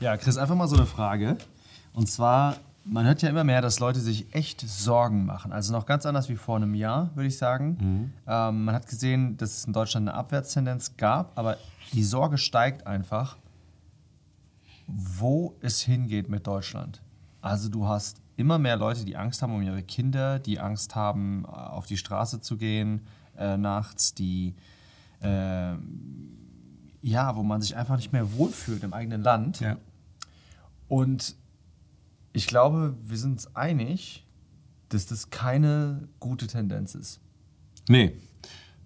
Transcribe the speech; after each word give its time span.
Ja, 0.00 0.16
Chris, 0.16 0.38
einfach 0.38 0.54
mal 0.54 0.68
so 0.68 0.76
eine 0.76 0.86
Frage. 0.86 1.36
Und 1.92 2.08
zwar, 2.08 2.56
man 2.84 3.04
hört 3.04 3.20
ja 3.22 3.30
immer 3.30 3.42
mehr, 3.42 3.60
dass 3.60 3.80
Leute 3.80 3.98
sich 3.98 4.32
echt 4.32 4.60
Sorgen 4.60 5.26
machen. 5.26 5.52
Also 5.52 5.72
noch 5.72 5.86
ganz 5.86 6.06
anders 6.06 6.28
wie 6.28 6.36
vor 6.36 6.56
einem 6.56 6.74
Jahr, 6.74 7.10
würde 7.16 7.26
ich 7.26 7.36
sagen. 7.36 7.76
Ähm, 8.26 8.64
man 8.64 8.74
hat 8.76 8.86
gesehen, 8.86 9.36
dass 9.36 9.58
es 9.58 9.64
in 9.64 9.72
Deutschland 9.72 10.08
eine 10.08 10.16
Abwärtstendenz 10.16 10.96
gab, 10.96 11.36
aber 11.36 11.56
die 11.92 12.04
Sorge 12.04 12.38
steigt 12.38 12.86
einfach, 12.86 13.36
wo 14.86 15.54
es 15.60 15.80
hingeht 15.80 16.28
mit 16.28 16.46
Deutschland. 16.46 17.02
Also 17.40 17.68
du 17.68 17.86
hast 17.88 18.18
immer 18.36 18.58
mehr 18.58 18.76
Leute, 18.76 19.04
die 19.04 19.16
Angst 19.16 19.42
haben 19.42 19.52
um 19.52 19.62
ihre 19.62 19.82
Kinder, 19.82 20.38
die 20.38 20.60
Angst 20.60 20.94
haben, 20.94 21.44
äh, 21.44 21.48
auf 21.48 21.86
die 21.86 21.96
Straße 21.96 22.40
zu 22.40 22.56
gehen 22.56 23.02
äh, 23.36 23.56
nachts, 23.56 24.14
die 24.14 24.54
äh, 25.20 25.74
ja, 27.02 27.36
wo 27.36 27.42
man 27.42 27.60
sich 27.60 27.76
einfach 27.76 27.96
nicht 27.96 28.12
mehr 28.12 28.32
wohlfühlt 28.32 28.82
im 28.82 28.92
eigenen 28.92 29.22
Land. 29.22 29.60
Ja. 29.60 29.76
Und 30.88 31.36
ich 32.32 32.46
glaube, 32.46 32.94
wir 33.02 33.16
sind 33.16 33.32
uns 33.32 33.54
einig, 33.54 34.26
dass 34.88 35.06
das 35.06 35.30
keine 35.30 36.08
gute 36.20 36.46
Tendenz 36.46 36.94
ist. 36.94 37.20
Nee, 37.88 38.12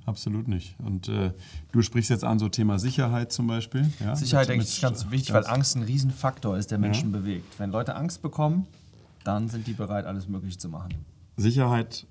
absolut 0.06 0.48
nicht. 0.48 0.76
Und 0.78 1.08
äh, 1.08 1.32
du 1.70 1.82
sprichst 1.82 2.10
jetzt 2.10 2.24
an 2.24 2.38
so 2.38 2.48
Thema 2.48 2.78
Sicherheit 2.78 3.32
zum 3.32 3.46
Beispiel. 3.46 3.90
Ja? 4.00 4.16
Sicherheit, 4.16 4.48
denke 4.48 4.64
ich, 4.64 4.74
ist 4.74 4.82
ganz 4.82 5.10
wichtig, 5.10 5.32
weil 5.32 5.46
Angst 5.46 5.76
ein 5.76 5.82
Riesenfaktor 5.82 6.56
ist, 6.56 6.70
der 6.70 6.78
Menschen 6.78 7.12
bewegt. 7.12 7.58
Wenn 7.58 7.70
Leute 7.70 7.94
Angst 7.94 8.22
bekommen, 8.22 8.66
dann 9.24 9.48
sind 9.48 9.66
die 9.66 9.74
bereit, 9.74 10.06
alles 10.06 10.28
Mögliche 10.28 10.58
zu 10.58 10.68
machen. 10.68 10.94
Sicherheit, 11.36 12.06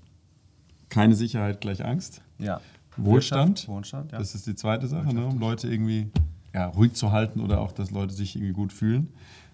keine 0.90 1.16
Sicherheit 1.16 1.62
gleich 1.62 1.84
Angst. 1.84 2.22
Ja. 2.40 2.62
Wohlstand. 2.98 3.68
Wohlstand, 3.68 4.12
ja. 4.12 4.20
Das 4.20 4.36
ist 4.36 4.48
die 4.48 4.56
zweite 4.56 4.88
Sache, 4.88 5.14
ne? 5.14 5.26
um 5.26 5.40
Leute 5.40 5.68
irgendwie 5.68 6.10
ja, 6.54 6.68
ruhig 6.68 6.94
zu 6.94 7.12
halten 7.12 7.40
oder 7.40 7.62
auch, 7.62 7.72
dass 7.72 7.92
Leute 7.92 8.14
sich 8.14 8.36
irgendwie 8.36 8.54
gut 8.54 8.74
fühlen. 8.74 9.10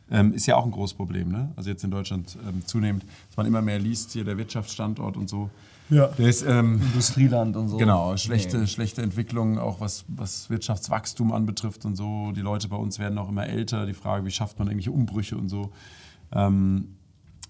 Ähm, 0.09 0.33
ist 0.33 0.45
ja 0.45 0.55
auch 0.55 0.65
ein 0.65 0.71
großes 0.71 0.95
Problem. 0.95 1.29
Ne? 1.29 1.51
Also 1.55 1.69
jetzt 1.69 1.83
in 1.83 1.91
Deutschland 1.91 2.37
ähm, 2.47 2.65
zunehmend, 2.65 3.03
dass 3.27 3.37
man 3.37 3.45
immer 3.45 3.61
mehr 3.61 3.79
liest, 3.79 4.11
hier 4.11 4.23
der 4.23 4.37
Wirtschaftsstandort 4.37 5.17
und 5.17 5.29
so. 5.29 5.49
Ja. 5.89 6.07
Der 6.07 6.27
ist, 6.27 6.43
ähm, 6.43 6.81
Industrieland 6.81 7.55
und 7.55 7.69
so. 7.69 7.77
Genau, 7.77 8.15
schlechte, 8.17 8.59
Nee. 8.59 8.67
schlechte 8.67 9.01
Entwicklung, 9.01 9.57
auch 9.57 9.79
was, 9.79 10.03
was 10.07 10.49
Wirtschaftswachstum 10.49 11.31
anbetrifft 11.31 11.85
und 11.85 11.95
so. 11.95 12.31
Die 12.33 12.41
Leute 12.41 12.67
bei 12.67 12.75
uns 12.75 12.99
werden 12.99 13.17
auch 13.17 13.29
immer 13.29 13.47
älter. 13.47 13.85
Die 13.85 13.93
Frage, 13.93 14.25
wie 14.25 14.31
schafft 14.31 14.59
man 14.59 14.67
irgendwelche 14.67 14.91
Umbrüche 14.91 15.37
und 15.37 15.49
so. 15.49 15.71
Ähm, 16.33 16.96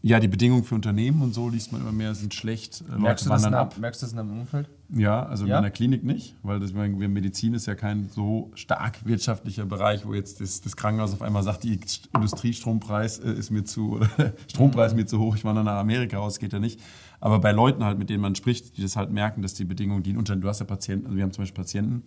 ja, 0.04 0.20
die 0.20 0.28
Bedingungen 0.28 0.64
für 0.64 0.76
Unternehmen 0.76 1.22
und 1.22 1.34
so 1.34 1.50
liest 1.50 1.72
man 1.72 1.82
immer 1.82 1.92
mehr, 1.92 2.14
sind 2.16 2.34
schlecht. 2.34 2.84
Äh, 2.88 2.98
Merkst 3.00 3.26
du, 3.26 3.30
Leute 3.30 3.30
das 3.30 3.42
in, 3.42 3.46
wandern 3.46 3.54
ab? 3.62 3.78
merkst 3.78 4.02
du 4.02 4.06
das 4.06 4.12
in 4.12 4.18
deinem 4.18 4.40
Umfeld? 4.40 4.70
Ja, 4.90 5.24
also 5.26 5.46
Ja? 5.46 5.58
in 5.58 5.64
der 5.64 5.72
Klinik 5.72 6.04
nicht, 6.04 6.36
weil 6.44 6.60
das, 6.60 6.72
meine, 6.74 6.96
Medizin 7.10 7.54
ist 7.54 7.66
ja 7.66 7.76
kein 7.76 8.08
so 8.10 8.52
stark 8.56 9.06
wirtschaftlicher 9.06 9.66
Bereich, 9.66 10.06
wo 10.06 10.14
jetzt 10.14 10.40
das, 10.40 10.62
das 10.62 10.78
Krankenhaus 10.78 11.14
auf 11.14 11.22
einmal 11.22 11.44
sagt, 11.44 11.64
die 11.64 11.80
Industriestrompreis 12.14 13.20
äh, 13.20 13.32
ist 13.34 13.50
mir 13.52 13.64
zu, 13.64 13.92
oder 13.96 14.34
Strompreis 14.48 14.92
ist 14.92 14.96
mir 14.96 15.06
zu 15.06 15.20
hoch, 15.20 15.36
ich 15.36 15.44
wandere 15.44 15.66
nach 15.66 15.78
Amerika 15.80 16.18
raus, 16.18 16.40
geht 16.40 16.54
ja 16.54 16.60
nicht. 16.60 16.80
Aber 17.20 17.40
bei 17.40 17.52
Leuten 17.52 17.84
halt, 17.84 17.98
mit 17.98 18.10
denen 18.10 18.22
man 18.22 18.36
spricht, 18.36 18.78
die 18.78 18.82
das 18.84 18.96
halt 18.96 19.12
merken, 19.12 19.42
dass 19.42 19.56
die 19.56 19.66
Bedingungen, 19.66 20.04
die 20.04 20.12
in 20.12 20.18
Unternehmen, 20.18 20.44
du 20.44 20.48
hast 20.50 20.60
ja 20.60 20.66
Patienten, 20.66 21.08
also 21.08 21.18
wir 21.18 21.24
haben 21.24 21.32
zum 21.32 21.42
Beispiel 21.42 21.64
Patienten, 21.64 22.04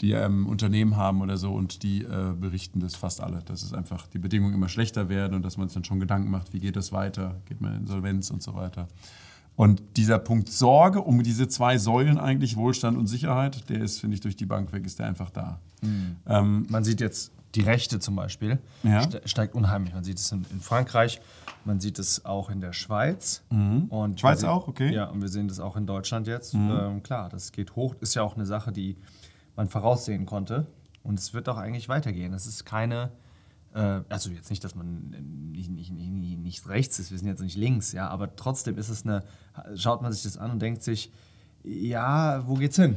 die 0.00 0.12
ähm, 0.12 0.46
Unternehmen 0.46 0.96
haben 0.96 1.20
oder 1.22 1.36
so 1.36 1.52
und 1.54 1.82
die 1.82 2.02
äh, 2.02 2.32
berichten 2.38 2.80
das 2.80 2.94
fast 2.96 3.20
alle, 3.20 3.40
dass 3.44 3.62
es 3.62 3.72
einfach 3.72 4.06
die 4.08 4.18
Bedingungen 4.18 4.54
immer 4.54 4.68
schlechter 4.68 5.08
werden 5.08 5.34
und 5.34 5.42
dass 5.42 5.56
man 5.56 5.68
sich 5.68 5.74
dann 5.74 5.84
schon 5.84 6.00
Gedanken 6.00 6.30
macht, 6.30 6.52
wie 6.52 6.60
geht 6.60 6.76
das 6.76 6.92
weiter, 6.92 7.36
geht 7.46 7.60
man 7.60 7.72
in 7.74 7.80
Insolvenz 7.82 8.30
und 8.30 8.42
so 8.42 8.54
weiter. 8.54 8.88
Und 9.56 9.82
dieser 9.96 10.18
Punkt 10.18 10.50
Sorge 10.50 11.00
um 11.00 11.22
diese 11.22 11.48
zwei 11.48 11.78
Säulen 11.78 12.18
eigentlich, 12.18 12.56
Wohlstand 12.58 12.98
und 12.98 13.06
Sicherheit, 13.06 13.70
der 13.70 13.80
ist, 13.80 14.00
finde 14.00 14.14
ich, 14.14 14.20
durch 14.20 14.36
die 14.36 14.44
Bank 14.44 14.70
weg, 14.72 14.84
ist 14.84 14.98
der 14.98 15.06
einfach 15.06 15.30
da. 15.30 15.60
Ähm, 16.26 16.66
Man 16.68 16.84
sieht 16.84 17.00
jetzt 17.00 17.32
die 17.54 17.62
Rechte 17.62 17.98
zum 17.98 18.16
Beispiel, 18.16 18.58
Ja. 18.82 19.02
ste- 19.02 19.22
steigt 19.24 19.54
unheimlich. 19.54 19.94
Man 19.94 20.04
sieht 20.04 20.18
es 20.18 20.30
in, 20.30 20.44
in 20.52 20.60
Frankreich, 20.60 21.22
man 21.64 21.80
sieht 21.80 21.98
es 21.98 22.26
auch 22.26 22.50
in 22.50 22.60
der 22.60 22.74
Schweiz. 22.74 23.44
Und 23.48 24.20
Schweiz 24.20 24.40
sehen- 24.40 24.50
auch, 24.50 24.68
okay. 24.68 24.92
Ja, 24.92 25.06
und 25.06 25.22
wir 25.22 25.28
sehen 25.28 25.48
das 25.48 25.58
auch 25.58 25.76
in 25.76 25.86
Deutschland 25.86 26.26
jetzt. 26.26 26.52
Ähm, 26.52 27.02
klar, 27.02 27.30
das 27.30 27.50
geht 27.52 27.74
hoch. 27.76 27.94
Ist 28.00 28.14
ja 28.14 28.22
auch 28.22 28.34
eine 28.36 28.44
Sache, 28.44 28.72
die 28.72 28.96
man 29.56 29.68
voraussehen 29.68 30.26
konnte. 30.26 30.66
Und 31.02 31.18
es 31.18 31.34
wird 31.34 31.48
auch 31.48 31.56
eigentlich 31.56 31.88
weitergehen. 31.88 32.32
Es 32.34 32.46
ist 32.46 32.64
keine, 32.64 33.10
äh, 33.74 34.00
also 34.08 34.30
jetzt 34.30 34.50
nicht, 34.50 34.64
dass 34.64 34.74
man 34.74 35.12
äh, 35.12 35.20
nicht, 35.56 35.70
nicht, 35.70 35.92
nicht, 35.92 36.38
nicht 36.38 36.68
rechts 36.68 36.98
ist, 36.98 37.10
wir 37.10 37.18
sind 37.18 37.28
jetzt 37.28 37.42
nicht 37.42 37.56
links, 37.56 37.92
ja, 37.92 38.08
aber 38.08 38.36
trotzdem 38.36 38.76
ist 38.78 38.88
es 38.88 39.04
eine, 39.04 39.22
schaut 39.74 40.02
man 40.02 40.12
sich 40.12 40.22
das 40.22 40.36
an 40.36 40.50
und 40.50 40.60
denkt 40.60 40.82
sich, 40.82 41.12
ja, 41.62 42.46
wo 42.46 42.54
geht's 42.54 42.76
hin? 42.76 42.96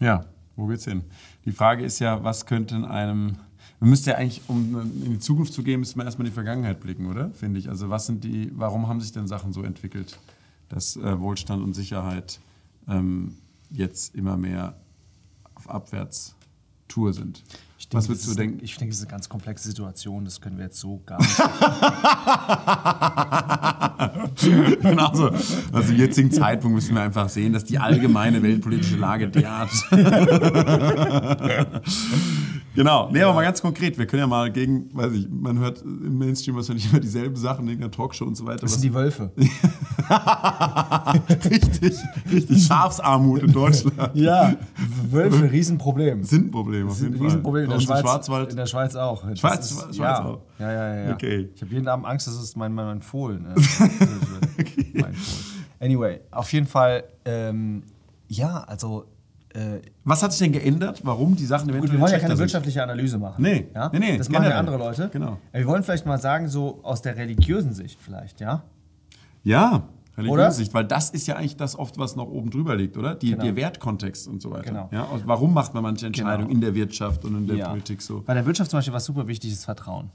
ja, 0.00 0.24
wo 0.56 0.66
geht's 0.66 0.84
hin? 0.84 1.02
Die 1.44 1.52
Frage 1.52 1.84
ist 1.84 1.98
ja, 1.98 2.22
was 2.24 2.46
könnte 2.46 2.74
in 2.76 2.84
einem. 2.84 3.36
Man 3.78 3.90
müsste 3.90 4.10
ja 4.10 4.16
eigentlich, 4.16 4.42
um 4.48 4.80
in 5.04 5.12
die 5.12 5.18
Zukunft 5.18 5.52
zu 5.52 5.62
gehen, 5.62 5.80
müsste 5.80 5.98
man 5.98 6.06
erstmal 6.06 6.26
in 6.26 6.32
die 6.32 6.34
Vergangenheit 6.34 6.80
blicken, 6.80 7.06
oder? 7.06 7.30
Finde 7.32 7.60
ich. 7.60 7.68
Also, 7.68 7.90
was 7.90 8.06
sind 8.06 8.24
die, 8.24 8.50
warum 8.54 8.88
haben 8.88 9.00
sich 9.00 9.12
denn 9.12 9.26
Sachen 9.26 9.52
so 9.52 9.62
entwickelt, 9.62 10.18
dass 10.68 10.96
äh, 10.96 11.20
Wohlstand 11.20 11.62
und 11.62 11.74
Sicherheit 11.74 12.40
ähm, 12.88 13.36
jetzt 13.70 14.14
immer 14.14 14.36
mehr 14.36 14.74
auf 15.68 15.74
Abwärtstour 15.74 17.12
sind? 17.12 17.42
Ich 17.78 17.88
was 17.92 18.06
denke, 18.06 18.08
würdest 18.08 18.08
das 18.08 18.24
du 18.24 18.30
ist- 18.30 18.38
denken? 18.38 18.64
Ich 18.64 18.76
denke, 18.76 18.90
es 18.92 18.96
ist 18.98 19.02
eine 19.04 19.10
ganz 19.10 19.28
komplexe 19.28 19.68
Situation, 19.68 20.24
das 20.24 20.40
können 20.40 20.56
wir 20.56 20.64
jetzt 20.64 20.78
so 20.80 21.02
gar 21.04 21.18
nicht. 21.18 21.36
Genau 24.80 25.14
so. 25.14 25.28
Also 25.72 25.88
zum 25.88 25.96
jetzigen 25.96 26.30
Zeitpunkt 26.32 26.74
müssen 26.74 26.94
wir 26.94 27.02
einfach 27.02 27.28
sehen, 27.28 27.52
dass 27.52 27.64
die 27.64 27.78
allgemeine 27.78 28.42
weltpolitische 28.42 28.96
Lage 28.96 29.28
derart. 29.28 29.70
genau. 32.76 33.10
Nee, 33.10 33.22
aber 33.22 33.34
mal 33.34 33.42
ganz 33.42 33.60
konkret. 33.60 33.98
Wir 33.98 34.06
können 34.06 34.20
ja 34.20 34.26
mal 34.28 34.52
gegen, 34.52 34.94
weiß 34.94 35.12
ich, 35.14 35.28
man 35.28 35.58
hört 35.58 35.82
im 35.82 36.16
Mainstream 36.18 36.54
wahrscheinlich 36.54 36.88
immer 36.90 37.00
dieselben 37.00 37.34
Sachen 37.34 37.66
in 37.68 37.80
der 37.80 37.90
Talkshow 37.90 38.24
und 38.24 38.36
so 38.36 38.46
weiter. 38.46 38.58
Das 38.60 38.70
Was, 38.72 38.80
sind 38.80 38.84
die 38.84 38.94
Wölfe. 38.94 39.32
richtig, 41.50 41.94
richtig 42.32 42.66
Schafsarmut 42.66 43.42
in 43.42 43.52
Deutschland. 43.52 44.10
Ja, 44.14 44.54
Wölfe, 45.10 45.50
Riesenproblem. 45.50 46.22
Sind 46.24 46.46
ein 46.46 46.50
Problem, 46.50 46.86
auf 46.86 46.94
ist 46.94 47.00
ein 47.00 47.04
jeden 47.06 47.16
Fall. 47.18 47.26
Riesenproblem 47.26 47.64
in 47.64 47.70
der 47.70 47.80
Schweiz. 47.80 48.00
Schwarzwald. 48.00 48.50
In 48.50 48.56
der 48.56 48.66
Schweiz 48.66 48.94
auch. 48.94 49.28
Das 49.28 49.38
Schweiz- 49.40 49.70
ist, 49.70 49.80
Schweiz 49.80 49.96
ja. 49.98 50.24
auch. 50.24 50.40
Ja, 50.58 50.72
ja, 50.72 50.94
ja. 50.94 51.04
ja. 51.08 51.14
Okay. 51.14 51.48
Ich 51.54 51.62
habe 51.62 51.72
jeden 51.72 51.88
Abend 51.88 52.06
Angst, 52.06 52.26
das 52.26 52.34
ist 52.40 52.56
mein, 52.56 52.72
mein, 52.72 52.86
mein 52.86 53.02
Fohlen. 53.02 53.46
äh, 53.46 53.54
mein 55.00 55.14
Fohlen. 55.14 55.56
Anyway, 55.80 56.20
auf 56.30 56.52
jeden 56.52 56.66
Fall, 56.66 57.04
ähm, 57.24 57.82
ja, 58.28 58.64
also. 58.64 59.04
Äh, 59.56 59.80
Was 60.04 60.22
hat 60.22 60.32
sich 60.32 60.40
denn 60.40 60.52
geändert? 60.52 61.00
Warum 61.04 61.34
die 61.34 61.46
Sachen 61.46 61.66
Gut, 61.68 61.76
eventuell 61.76 61.92
wir 61.94 62.00
wollen 62.00 62.12
ja 62.12 62.18
keine 62.18 62.36
sind? 62.36 62.40
wirtschaftliche 62.44 62.82
Analyse 62.82 63.16
machen. 63.18 63.42
Nee. 63.42 63.68
Ja? 63.74 63.88
Nee, 63.92 63.98
nee, 63.98 64.18
das 64.18 64.28
machen 64.28 64.44
ja 64.44 64.58
andere 64.58 64.76
Leute. 64.76 65.08
Genau. 65.12 65.38
Ja, 65.52 65.58
Wir 65.60 65.66
wollen 65.66 65.82
vielleicht 65.82 66.04
mal 66.06 66.18
sagen, 66.20 66.48
so 66.48 66.80
aus 66.82 67.00
der 67.02 67.16
religiösen 67.16 67.72
Sicht 67.72 67.98
vielleicht, 68.00 68.40
ja? 68.40 68.62
Ja, 69.44 69.84
religiöse 70.16 70.32
Oder? 70.34 70.50
Sicht, 70.50 70.74
weil 70.74 70.84
das 70.84 71.10
ist 71.10 71.26
ja 71.26 71.36
eigentlich 71.36 71.56
das 71.56 71.78
oft, 71.78 71.98
was 71.98 72.16
noch 72.16 72.26
oben 72.28 72.50
drüber 72.50 72.74
liegt, 72.76 72.96
oder? 72.96 73.14
Die, 73.14 73.30
Genau. 73.30 73.44
Der 73.44 73.56
Wertkontext 73.56 74.28
und 74.28 74.42
so 74.42 74.50
weiter. 74.50 74.64
Genau. 74.64 74.88
Ja, 74.92 75.08
warum 75.24 75.54
macht 75.54 75.72
man 75.74 75.82
manche 75.82 76.06
Entscheidungen 76.06 76.48
Genau. 76.48 76.54
in 76.54 76.60
der 76.60 76.74
Wirtschaft 76.74 77.24
und 77.24 77.34
in 77.36 77.46
der 77.46 77.56
Ja. 77.56 77.68
Politik 77.70 78.02
so? 78.02 78.22
Bei 78.26 78.34
der 78.34 78.44
Wirtschaft 78.46 78.70
zum 78.70 78.78
Beispiel, 78.78 78.94
was 78.94 79.04
super 79.04 79.26
wichtig 79.26 79.52
ist, 79.52 79.64
Vertrauen. 79.64 80.10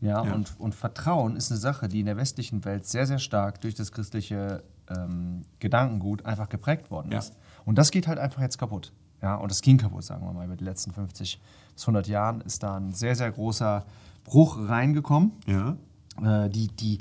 Ja, 0.00 0.24
Ja. 0.24 0.32
Und, 0.32 0.54
und 0.58 0.74
Vertrauen 0.74 1.36
ist 1.36 1.50
eine 1.50 1.58
Sache, 1.60 1.88
die 1.88 2.00
in 2.00 2.06
der 2.06 2.16
westlichen 2.16 2.64
Welt 2.64 2.86
sehr, 2.86 3.06
sehr 3.06 3.18
stark 3.18 3.60
durch 3.60 3.74
das 3.74 3.92
christliche 3.92 4.62
ähm, 4.88 5.42
Gedankengut 5.60 6.24
einfach 6.26 6.48
geprägt 6.48 6.90
worden 6.90 7.12
Ja. 7.12 7.20
Und 7.64 7.78
das 7.78 7.90
geht 7.90 8.06
halt 8.06 8.18
einfach 8.18 8.40
jetzt 8.40 8.58
kaputt. 8.58 8.92
Ja, 9.22 9.36
und 9.36 9.50
das 9.50 9.60
ging 9.60 9.76
kaputt, 9.76 10.04
sagen 10.04 10.24
wir 10.24 10.32
mal. 10.32 10.46
Über 10.46 10.56
die 10.56 10.64
letzten 10.64 10.92
50 10.92 11.40
bis 11.74 11.82
100 11.82 12.08
Jahren 12.08 12.40
ist 12.40 12.62
da 12.62 12.76
ein 12.76 12.92
sehr, 12.92 13.14
sehr 13.14 13.30
großer 13.30 13.84
Bruch 14.24 14.58
reingekommen. 14.68 15.32
Ja. 15.46 15.76
Äh, 16.22 16.48
die, 16.50 16.68
die 16.68 16.98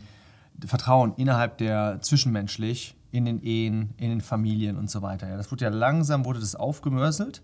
Vertrauen 0.65 1.13
innerhalb 1.15 1.57
der 1.57 2.01
zwischenmenschlich, 2.01 2.95
in 3.11 3.25
den 3.25 3.41
Ehen, 3.41 3.93
in 3.97 4.09
den 4.09 4.21
Familien 4.21 4.77
und 4.77 4.89
so 4.89 5.01
weiter. 5.01 5.27
Ja, 5.27 5.37
das 5.37 5.51
wurde 5.51 5.65
ja 5.65 5.71
langsam, 5.71 6.25
wurde 6.25 6.39
das 6.39 6.55
aufgemörselt 6.55 7.41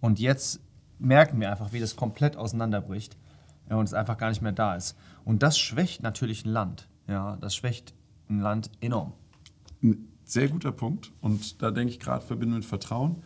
und 0.00 0.18
jetzt 0.18 0.60
merken 0.98 1.40
wir 1.40 1.50
einfach, 1.50 1.72
wie 1.72 1.80
das 1.80 1.96
komplett 1.96 2.36
auseinanderbricht 2.36 3.16
ja, 3.68 3.76
und 3.76 3.84
es 3.84 3.94
einfach 3.94 4.18
gar 4.18 4.30
nicht 4.30 4.42
mehr 4.42 4.52
da 4.52 4.74
ist. 4.74 4.96
Und 5.24 5.42
das 5.42 5.58
schwächt 5.58 6.02
natürlich 6.02 6.44
ein 6.44 6.50
Land. 6.50 6.88
Ja, 7.06 7.36
das 7.36 7.54
schwächt 7.54 7.94
ein 8.28 8.40
Land 8.40 8.70
enorm. 8.80 9.12
Sehr 10.30 10.46
guter 10.48 10.70
Punkt. 10.70 11.10
Und 11.20 11.60
da 11.60 11.72
denke 11.72 11.92
ich 11.92 11.98
gerade, 11.98 12.24
verbinden 12.24 12.54
mit 12.54 12.64
Vertrauen. 12.64 13.16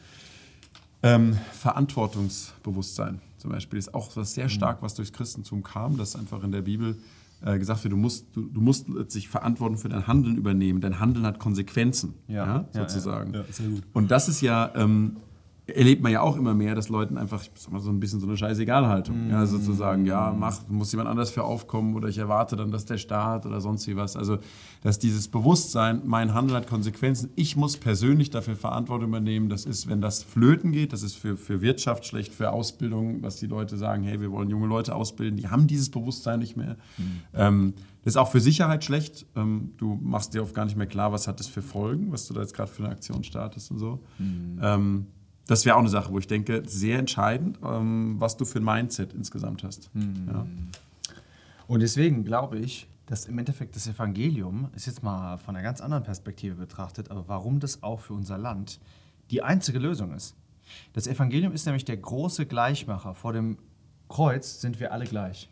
Ähm, 1.02 1.36
Verantwortungsbewusstsein 1.52 3.20
zum 3.36 3.50
Beispiel 3.50 3.78
ist 3.78 3.92
auch 3.94 4.08
was 4.16 4.30
Mhm. 4.30 4.34
sehr 4.34 4.48
stark, 4.48 4.80
was 4.82 4.94
durchs 4.94 5.12
Christentum 5.12 5.62
kam, 5.62 5.98
dass 5.98 6.16
einfach 6.16 6.42
in 6.44 6.50
der 6.52 6.62
Bibel 6.62 6.96
äh, 7.44 7.58
gesagt 7.58 7.84
wird, 7.84 7.92
du 7.92 7.98
musst, 7.98 8.24
du, 8.32 8.42
du 8.46 8.60
musst 8.62 8.88
letztlich 8.88 9.28
Verantwortung 9.28 9.76
für 9.76 9.90
dein 9.90 10.06
Handeln 10.06 10.36
übernehmen. 10.38 10.80
Dein 10.80 10.98
Handeln 10.98 11.26
hat 11.26 11.38
Konsequenzen, 11.38 12.14
Ja, 12.26 12.46
ja, 12.46 12.64
sozusagen. 12.72 13.34
ja, 13.34 13.40
ja. 13.40 13.66
Und 13.92 14.10
das 14.10 14.28
ist 14.30 14.40
ja 14.40 14.72
ähm, 14.74 15.18
erlebt 15.66 16.02
man 16.02 16.12
ja 16.12 16.20
auch 16.20 16.36
immer 16.36 16.52
mehr, 16.52 16.74
dass 16.74 16.90
Leuten 16.90 17.16
einfach, 17.16 17.42
ich 17.42 17.50
sag 17.54 17.72
mal, 17.72 17.80
so 17.80 17.90
ein 17.90 17.98
bisschen 17.98 18.20
so 18.20 18.26
eine 18.26 18.36
Scheißegalhaltung. 18.36 19.28
Mm. 19.28 19.30
Ja, 19.30 19.46
sozusagen, 19.46 20.04
ja, 20.04 20.34
mach, 20.38 20.68
muss 20.68 20.92
jemand 20.92 21.08
anders 21.08 21.30
für 21.30 21.44
aufkommen 21.44 21.94
oder 21.94 22.08
ich 22.08 22.18
erwarte 22.18 22.54
dann, 22.56 22.70
dass 22.70 22.84
der 22.84 22.98
Staat 22.98 23.46
oder 23.46 23.62
sonst 23.62 23.86
wie 23.86 23.96
was. 23.96 24.14
Also, 24.14 24.38
dass 24.82 24.98
dieses 24.98 25.28
Bewusstsein, 25.28 26.02
mein 26.04 26.34
Handel 26.34 26.56
hat 26.56 26.66
Konsequenzen, 26.66 27.30
ich 27.34 27.56
muss 27.56 27.78
persönlich 27.78 28.28
dafür 28.28 28.56
Verantwortung 28.56 29.08
übernehmen. 29.08 29.48
Das 29.48 29.64
ist, 29.64 29.88
wenn 29.88 30.02
das 30.02 30.22
flöten 30.22 30.72
geht, 30.72 30.92
das 30.92 31.02
ist 31.02 31.16
für, 31.16 31.36
für 31.36 31.62
Wirtschaft 31.62 32.04
schlecht, 32.04 32.34
für 32.34 32.52
Ausbildung, 32.52 33.22
was 33.22 33.36
die 33.36 33.46
Leute 33.46 33.78
sagen, 33.78 34.02
hey, 34.02 34.20
wir 34.20 34.30
wollen 34.30 34.50
junge 34.50 34.66
Leute 34.66 34.94
ausbilden, 34.94 35.38
die 35.38 35.48
haben 35.48 35.66
dieses 35.66 35.90
Bewusstsein 35.90 36.40
nicht 36.40 36.58
mehr. 36.58 36.76
Mm. 36.98 37.02
Ähm, 37.32 37.74
das 38.04 38.12
ist 38.12 38.16
auch 38.18 38.30
für 38.30 38.40
Sicherheit 38.40 38.84
schlecht. 38.84 39.24
Ähm, 39.34 39.72
du 39.78 39.98
machst 40.02 40.34
dir 40.34 40.42
oft 40.42 40.54
gar 40.54 40.66
nicht 40.66 40.76
mehr 40.76 40.86
klar, 40.86 41.10
was 41.10 41.26
hat 41.26 41.40
das 41.40 41.46
für 41.46 41.62
Folgen, 41.62 42.12
was 42.12 42.28
du 42.28 42.34
da 42.34 42.42
jetzt 42.42 42.52
gerade 42.52 42.70
für 42.70 42.84
eine 42.84 42.92
Aktion 42.92 43.24
startest 43.24 43.70
und 43.70 43.78
so. 43.78 44.00
Mm. 44.18 44.58
Ähm, 44.60 45.06
das 45.46 45.64
wäre 45.64 45.76
auch 45.76 45.80
eine 45.80 45.88
Sache, 45.88 46.12
wo 46.12 46.18
ich 46.18 46.26
denke, 46.26 46.62
sehr 46.66 46.98
entscheidend, 46.98 47.58
ähm, 47.62 48.16
was 48.18 48.36
du 48.36 48.44
für 48.44 48.60
ein 48.60 48.64
Mindset 48.64 49.12
insgesamt 49.12 49.62
hast. 49.62 49.94
Mhm. 49.94 50.28
Ja. 50.28 50.46
Und 51.66 51.80
deswegen 51.80 52.24
glaube 52.24 52.58
ich, 52.58 52.86
dass 53.06 53.26
im 53.26 53.38
Endeffekt 53.38 53.76
das 53.76 53.86
Evangelium, 53.86 54.68
ist 54.74 54.86
jetzt 54.86 55.02
mal 55.02 55.36
von 55.36 55.54
einer 55.54 55.62
ganz 55.62 55.80
anderen 55.80 56.04
Perspektive 56.04 56.54
betrachtet, 56.54 57.10
aber 57.10 57.28
warum 57.28 57.60
das 57.60 57.82
auch 57.82 58.00
für 58.00 58.14
unser 58.14 58.38
Land 58.38 58.80
die 59.30 59.42
einzige 59.42 59.78
Lösung 59.78 60.14
ist. 60.14 60.34
Das 60.94 61.06
Evangelium 61.06 61.52
ist 61.52 61.66
nämlich 61.66 61.84
der 61.84 61.96
große 61.96 62.46
Gleichmacher. 62.46 63.14
Vor 63.14 63.32
dem 63.32 63.58
Kreuz 64.08 64.60
sind 64.60 64.80
wir 64.80 64.92
alle 64.92 65.04
gleich. 65.04 65.50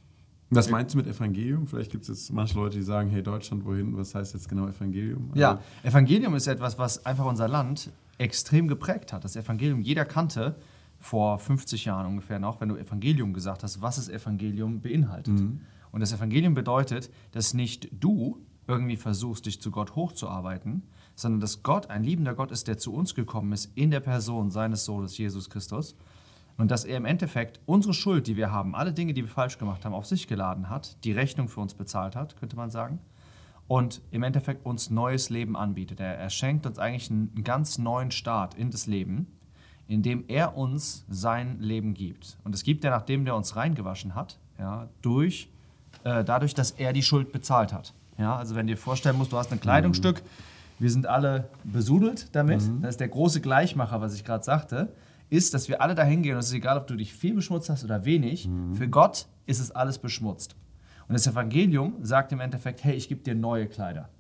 Was 0.57 0.71
meinst 0.71 0.95
du 0.95 0.99
mit 0.99 1.07
Evangelium? 1.07 1.67
Vielleicht 1.67 1.91
gibt 1.91 2.03
es 2.03 2.09
jetzt 2.09 2.33
manche 2.33 2.55
Leute, 2.57 2.77
die 2.77 2.83
sagen, 2.83 3.11
hey 3.11 3.23
Deutschland, 3.23 3.65
wohin? 3.65 3.97
Was 3.97 4.15
heißt 4.15 4.35
jetzt 4.35 4.49
genau 4.49 4.69
Evangelium? 4.69 5.31
Also 5.31 5.41
ja, 5.41 5.61
Evangelium 5.83 6.35
ist 6.35 6.47
etwas, 6.47 6.79
was 6.79 7.05
einfach 7.07 7.25
unser 7.25 7.49
Land 7.49 7.91
extrem 8.19 8.69
geprägt 8.69 9.13
hat. 9.13 9.25
Das 9.25 9.37
Evangelium, 9.37 9.81
jeder 9.81 10.05
kannte 10.05 10.57
vor 10.99 11.39
50 11.39 11.85
Jahren 11.87 12.07
ungefähr 12.07 12.39
noch, 12.39 12.61
wenn 12.61 12.69
du 12.69 12.77
Evangelium 12.77 13.33
gesagt 13.33 13.63
hast, 13.63 13.83
was 13.83 13.97
das 13.97 14.09
Evangelium 14.09 14.81
beinhaltet. 14.81 15.35
Mhm. 15.35 15.61
Und 15.91 16.01
das 16.01 16.13
Evangelium 16.13 16.55
bedeutet, 16.55 17.11
dass 17.33 17.55
nicht 17.55 17.89
du 17.93 18.39
irgendwie 18.67 18.97
versuchst, 18.97 19.47
dich 19.47 19.61
zu 19.61 19.71
Gott 19.71 19.97
hochzuarbeiten, 19.97 20.83
sondern 21.15 21.41
dass 21.41 21.63
Gott 21.63 21.91
ein 21.91 22.05
liebender 22.05 22.35
Gott 22.35 22.53
ist, 22.53 22.69
der 22.69 22.79
zu 22.79 22.95
uns 22.95 23.15
gekommen 23.15 23.53
ist 23.53 23.73
in 23.75 23.91
der 23.91 24.01
Person 24.01 24.51
seines 24.51 24.85
Sohnes 24.85 25.19
Jesus 25.19 25.51
Christus. 25.51 25.97
Und 26.59 26.71
dass 26.71 26.85
er 26.85 26.97
im 26.97 27.07
Endeffekt 27.07 27.61
unsere 27.67 27.95
Schuld, 27.95 28.27
die 28.27 28.37
wir 28.37 28.53
haben, 28.53 28.75
alle 28.75 28.93
Dinge, 28.93 29.15
die 29.15 29.23
wir 29.23 29.31
falsch 29.31 29.59
gemacht 29.59 29.85
haben, 29.85 29.95
auf 29.95 30.07
sich 30.07 30.29
geladen 30.29 30.69
hat, 30.69 31.03
die 31.05 31.13
Rechnung 31.13 31.49
für 31.49 31.61
uns 31.61 31.75
bezahlt 31.75 32.15
hat, 32.15 32.37
könnte 32.37 32.57
man 32.57 32.71
sagen 32.71 33.01
und 33.73 34.03
im 34.11 34.23
Endeffekt 34.23 34.67
uns 34.67 34.91
neues 34.91 35.31
Leben 35.31 35.57
anbietet. 35.57 35.99
Er, 35.99 36.19
er 36.19 36.29
schenkt 36.29 36.67
uns 36.67 36.79
eigentlich 36.79 37.11
einen 37.11 37.43
ganz 37.43 37.79
neuen 37.79 38.11
Start 38.11 38.55
in 38.55 38.71
das 38.71 38.87
Leben, 38.87 39.27
indem 39.89 40.25
er 40.29 40.59
uns 40.59 41.07
sein 41.09 41.59
Leben 41.59 41.95
gibt. 41.95 42.37
Und 42.45 42.55
es 42.55 42.65
gibt 42.65 42.85
er, 42.85 42.91
nachdem 42.91 43.27
er 43.27 43.35
uns 43.35 43.57
reingewaschen 43.57 44.15
hat, 44.15 44.39
ja, 44.59 44.89
durch, 45.01 45.49
äh, 46.05 46.23
dadurch, 46.23 46.55
dass 46.55 46.73
er 46.73 46.93
die 46.93 47.03
Schuld 47.03 47.33
bezahlt 47.33 47.73
hat. 47.73 47.95
Ja, 48.19 48.37
also 48.37 48.55
wenn 48.55 48.67
du 48.67 48.75
dir 48.75 48.79
vorstellen 48.79 49.17
musst, 49.17 49.33
du 49.33 49.39
hast 49.39 49.53
ein 49.53 49.61
Kleidungsstück, 49.61 50.23
mhm. 50.23 50.29
wir 50.79 50.91
sind 50.91 51.07
alle 51.07 51.49
besudelt 51.65 52.29
damit, 52.33 52.63
mhm. 52.63 52.83
das 52.83 52.91
ist 52.91 53.01
der 53.01 53.09
große 53.09 53.41
Gleichmacher, 53.41 54.01
was 54.01 54.15
ich 54.15 54.25
gerade 54.25 54.45
sagte, 54.45 54.93
ist, 55.33 55.55
dass 55.55 55.69
wir 55.69 55.81
alle 55.81 55.95
dahin 55.95 56.23
gehen 56.23 56.35
und 56.35 56.41
es 56.41 56.49
ist 56.49 56.55
egal, 56.55 56.77
ob 56.77 56.87
du 56.87 56.95
dich 56.95 57.15
viel 57.15 57.35
beschmutzt 57.35 57.71
hast 57.71 57.85
oder 57.85 58.05
wenig, 58.05 58.47
mhm. 58.47 58.75
für 58.75 58.89
Gott 58.89 59.29
ist 59.47 59.61
es 59.61 59.71
alles 59.71 59.99
beschmutzt. 59.99 60.57
Und 61.09 61.15
das 61.15 61.27
Evangelium 61.27 61.95
sagt 62.03 62.33
im 62.33 62.41
Endeffekt, 62.41 62.85
hey, 62.85 62.95
ich 62.95 63.09
gebe 63.09 63.23
dir 63.23 63.35
neue 63.35 63.67
Kleider. 63.67 64.11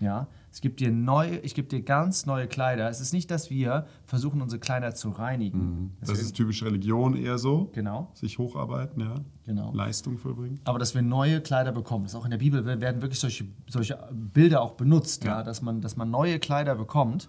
Ja, 0.00 0.26
es 0.52 0.60
gibt 0.60 0.80
dir 0.80 0.90
neue, 0.90 1.38
ich 1.38 1.54
gebe 1.54 1.68
dir 1.68 1.80
ganz 1.82 2.26
neue 2.26 2.48
Kleider. 2.48 2.90
Es 2.90 3.00
ist 3.00 3.12
nicht, 3.12 3.30
dass 3.30 3.50
wir 3.50 3.86
versuchen, 4.04 4.42
unsere 4.42 4.58
Kleider 4.58 4.94
zu 4.94 5.10
reinigen. 5.10 5.58
Mhm. 5.58 5.90
Das, 6.00 6.18
ist 6.18 6.34
typisch 6.34 6.62
Religion 6.62 7.16
eher 7.16 7.38
so. 7.38 7.70
Genau. 7.72 8.10
Sich 8.14 8.38
hocharbeiten, 8.38 9.00
ja. 9.00 9.14
Genau. 9.44 9.72
Leistung 9.74 10.18
vollbringen. 10.18 10.60
Aber 10.64 10.78
dass 10.78 10.94
wir 10.94 11.02
neue 11.02 11.40
Kleider 11.40 11.72
bekommen. 11.72 12.04
Das 12.04 12.14
ist 12.14 12.18
auch 12.18 12.24
in 12.24 12.30
der 12.32 12.38
Bibel 12.38 12.64
werden 12.64 13.00
wirklich 13.00 13.20
solche, 13.20 13.44
solche 13.68 13.96
Bilder 14.12 14.60
auch 14.60 14.72
benutzt, 14.72 15.24
ja. 15.24 15.38
ja 15.38 15.42
dass, 15.44 15.62
man, 15.62 15.80
dass 15.80 15.96
man 15.96 16.10
neue 16.10 16.40
Kleider 16.40 16.74
bekommt. 16.74 17.28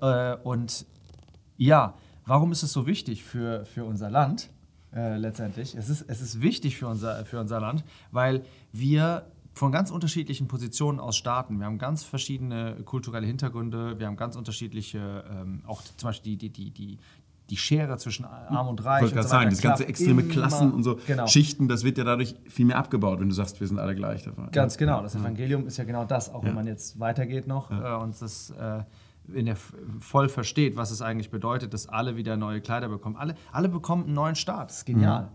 Äh, 0.00 0.36
und 0.36 0.86
ja, 1.56 1.94
warum 2.30 2.52
ist 2.52 2.62
es 2.62 2.72
so 2.72 2.86
wichtig 2.86 3.24
für, 3.24 3.64
für 3.64 3.84
unser 3.84 4.08
Land? 4.08 4.50
Äh, 4.94 5.16
letztendlich. 5.16 5.74
Es 5.74 5.88
ist, 5.88 6.04
es 6.06 6.20
ist 6.20 6.40
wichtig 6.40 6.76
für 6.76 6.86
unser, 6.86 7.24
für 7.24 7.40
unser 7.40 7.60
Land, 7.60 7.84
weil 8.12 8.44
wir 8.72 9.26
von 9.52 9.72
ganz 9.72 9.90
unterschiedlichen 9.90 10.46
Positionen 10.46 11.00
aus 11.00 11.16
starten. 11.16 11.58
Wir 11.58 11.66
haben 11.66 11.78
ganz 11.78 12.04
verschiedene 12.04 12.76
kulturelle 12.84 13.26
Hintergründe, 13.26 13.98
wir 13.98 14.06
haben 14.06 14.16
ganz 14.16 14.36
unterschiedliche, 14.36 15.24
ähm, 15.28 15.62
auch 15.66 15.82
zum 15.82 16.08
Beispiel 16.08 16.36
die, 16.36 16.50
die, 16.50 16.70
die, 16.70 16.70
die, 16.70 16.98
die 17.50 17.56
Schere 17.56 17.98
zwischen 17.98 18.24
Arm 18.24 18.68
und 18.68 18.84
Reich. 18.84 18.98
Ich 18.98 19.02
wollte 19.02 19.14
gerade 19.16 19.28
so 19.28 19.30
sagen, 19.32 19.50
das 19.50 19.60
ganze 19.60 19.88
extreme 19.88 20.22
Klassen 20.22 20.72
und 20.72 20.84
so 20.84 21.00
genau. 21.04 21.26
Schichten, 21.26 21.66
das 21.66 21.82
wird 21.82 21.98
ja 21.98 22.04
dadurch 22.04 22.36
viel 22.48 22.64
mehr 22.64 22.78
abgebaut, 22.78 23.18
wenn 23.18 23.28
du 23.28 23.34
sagst, 23.34 23.58
wir 23.58 23.66
sind 23.66 23.80
alle 23.80 23.96
gleich. 23.96 24.28
Ganz 24.52 24.76
genau, 24.76 25.02
das 25.02 25.16
Evangelium 25.16 25.66
ist 25.66 25.78
ja 25.78 25.84
genau 25.84 26.04
das, 26.04 26.32
auch 26.32 26.44
ja. 26.44 26.48
wenn 26.48 26.54
man 26.54 26.68
jetzt 26.68 27.00
weitergeht 27.00 27.48
noch 27.48 27.72
ja. 27.72 27.98
äh, 27.98 28.02
und 28.02 28.22
das 28.22 28.50
äh, 28.50 28.84
wenn 29.32 29.46
er 29.46 29.56
voll 30.00 30.28
versteht, 30.28 30.76
was 30.76 30.90
es 30.90 31.02
eigentlich 31.02 31.30
bedeutet, 31.30 31.74
dass 31.74 31.88
alle 31.88 32.16
wieder 32.16 32.36
neue 32.36 32.60
Kleider 32.60 32.88
bekommen. 32.88 33.16
Alle, 33.16 33.34
alle 33.52 33.68
bekommen 33.68 34.04
einen 34.04 34.14
neuen 34.14 34.34
Start. 34.34 34.70
Das 34.70 34.78
ist 34.78 34.86
genial. 34.86 35.30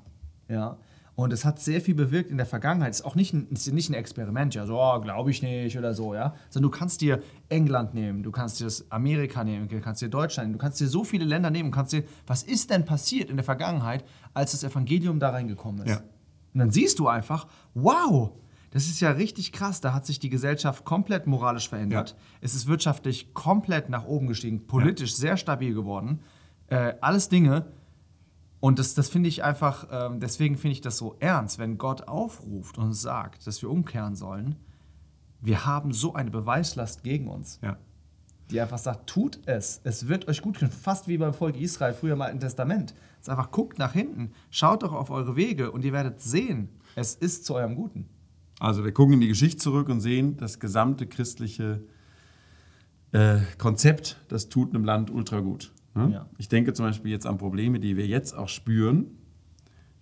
Mhm. 0.47 0.55
Ja. 0.55 0.77
Und 1.15 1.31
es 1.31 1.45
hat 1.45 1.59
sehr 1.59 1.79
viel 1.79 1.95
bewirkt 1.95 2.29
in 2.29 2.35
der 2.35 2.45
Vergangenheit. 2.45 2.91
Es 2.91 2.99
ist 2.99 3.05
auch 3.05 3.15
nicht 3.15 3.33
ein, 3.33 3.47
ist 3.49 3.71
nicht 3.71 3.89
ein 3.89 3.93
Experiment, 3.93 4.53
ja, 4.53 4.65
so, 4.65 4.77
oh, 4.77 4.99
glaube 4.99 5.31
ich 5.31 5.41
nicht 5.41 5.77
oder 5.77 5.93
so, 5.93 6.13
ja. 6.13 6.35
Sondern 6.49 6.71
du 6.71 6.77
kannst 6.77 6.99
dir 6.99 7.23
England 7.47 7.93
nehmen, 7.93 8.21
du 8.21 8.31
kannst 8.31 8.59
dir 8.59 8.65
das 8.65 8.91
Amerika 8.91 9.45
nehmen, 9.45 9.69
du 9.69 9.79
kannst 9.79 10.01
dir 10.01 10.09
Deutschland 10.09 10.49
nehmen, 10.49 10.59
du 10.59 10.61
kannst 10.61 10.81
dir 10.81 10.87
so 10.87 11.05
viele 11.05 11.23
Länder 11.23 11.49
nehmen 11.51 11.69
und 11.69 11.71
kannst 11.71 11.93
dir, 11.93 12.03
was 12.27 12.43
ist 12.43 12.69
denn 12.69 12.83
passiert 12.83 13.29
in 13.29 13.37
der 13.37 13.45
Vergangenheit, 13.45 14.03
als 14.33 14.51
das 14.51 14.65
Evangelium 14.65 15.19
da 15.21 15.29
reingekommen 15.29 15.85
ist? 15.85 15.91
Ja. 15.91 16.01
Und 16.53 16.59
dann 16.59 16.71
siehst 16.71 16.99
du 16.99 17.07
einfach, 17.07 17.47
wow, 17.73 18.33
das 18.75 18.87
ist 18.87 18.99
ja 18.99 19.11
richtig 19.11 19.53
krass. 19.53 19.79
Da 19.79 19.93
hat 19.93 20.05
sich 20.05 20.19
die 20.19 20.29
Gesellschaft 20.29 20.83
komplett 20.83 21.27
moralisch 21.27 21.69
verändert. 21.69 22.09
Ja. 22.09 22.17
Es 22.41 22.55
ist 22.55 22.67
wirtschaftlich 22.67 23.33
komplett 23.33 23.87
nach 23.87 24.03
oben 24.03 24.27
gestiegen, 24.27 24.67
politisch 24.67 25.11
ja. 25.11 25.15
sehr 25.15 25.37
stabil 25.37 25.73
geworden. 25.73 26.19
Äh, 26.67 26.95
alles 26.99 27.29
Dinge. 27.29 27.71
Und 28.59 28.77
das, 28.77 28.93
das 28.93 29.07
finde 29.07 29.29
ich 29.29 29.45
einfach, 29.45 29.89
äh, 29.89 30.19
deswegen 30.19 30.57
finde 30.57 30.73
ich 30.73 30.81
das 30.81 30.97
so 30.97 31.15
ernst, 31.21 31.57
wenn 31.57 31.77
Gott 31.77 32.09
aufruft 32.09 32.77
und 32.77 32.91
sagt, 32.91 33.47
dass 33.47 33.61
wir 33.61 33.69
umkehren 33.69 34.13
sollen. 34.13 34.57
Wir 35.39 35.65
haben 35.65 35.93
so 35.93 36.13
eine 36.13 36.29
Beweislast 36.29 37.01
gegen 37.01 37.29
uns. 37.29 37.59
Ja. 37.63 37.77
Die 38.51 38.59
einfach 38.59 38.79
sagt, 38.79 39.07
tut 39.07 39.39
es, 39.45 39.79
es 39.85 40.09
wird 40.09 40.27
euch 40.27 40.41
gut 40.41 40.59
tun. 40.59 40.69
Fast 40.69 41.07
wie 41.07 41.17
beim 41.17 41.33
Volk 41.33 41.55
Israel 41.55 41.93
früher 41.93 42.15
im 42.15 42.21
Alten 42.21 42.41
Testament. 42.41 42.93
Es 43.21 43.29
einfach 43.29 43.51
guckt 43.51 43.79
nach 43.79 43.93
hinten, 43.93 44.33
schaut 44.49 44.83
doch 44.83 44.91
auf 44.91 45.11
eure 45.11 45.37
Wege 45.37 45.71
und 45.71 45.85
ihr 45.85 45.93
werdet 45.93 46.19
sehen, 46.19 46.67
es 46.95 47.15
ist 47.15 47.45
zu 47.45 47.55
eurem 47.55 47.75
Guten. 47.75 48.09
Also 48.59 48.83
wir 48.83 48.91
gucken 48.91 49.15
in 49.15 49.21
die 49.21 49.27
Geschichte 49.27 49.57
zurück 49.57 49.89
und 49.89 49.99
sehen, 49.99 50.37
das 50.37 50.59
gesamte 50.59 51.07
christliche 51.07 51.81
äh, 53.11 53.39
Konzept, 53.57 54.17
das 54.29 54.49
tut 54.49 54.73
einem 54.73 54.85
Land 54.85 55.09
ultra 55.09 55.39
gut. 55.39 55.71
Ne? 55.93 56.11
Ja. 56.13 56.25
Ich 56.37 56.49
denke 56.49 56.73
zum 56.73 56.85
Beispiel 56.85 57.11
jetzt 57.11 57.25
an 57.25 57.37
Probleme, 57.37 57.79
die 57.79 57.97
wir 57.97 58.07
jetzt 58.07 58.33
auch 58.33 58.49
spüren, 58.49 59.07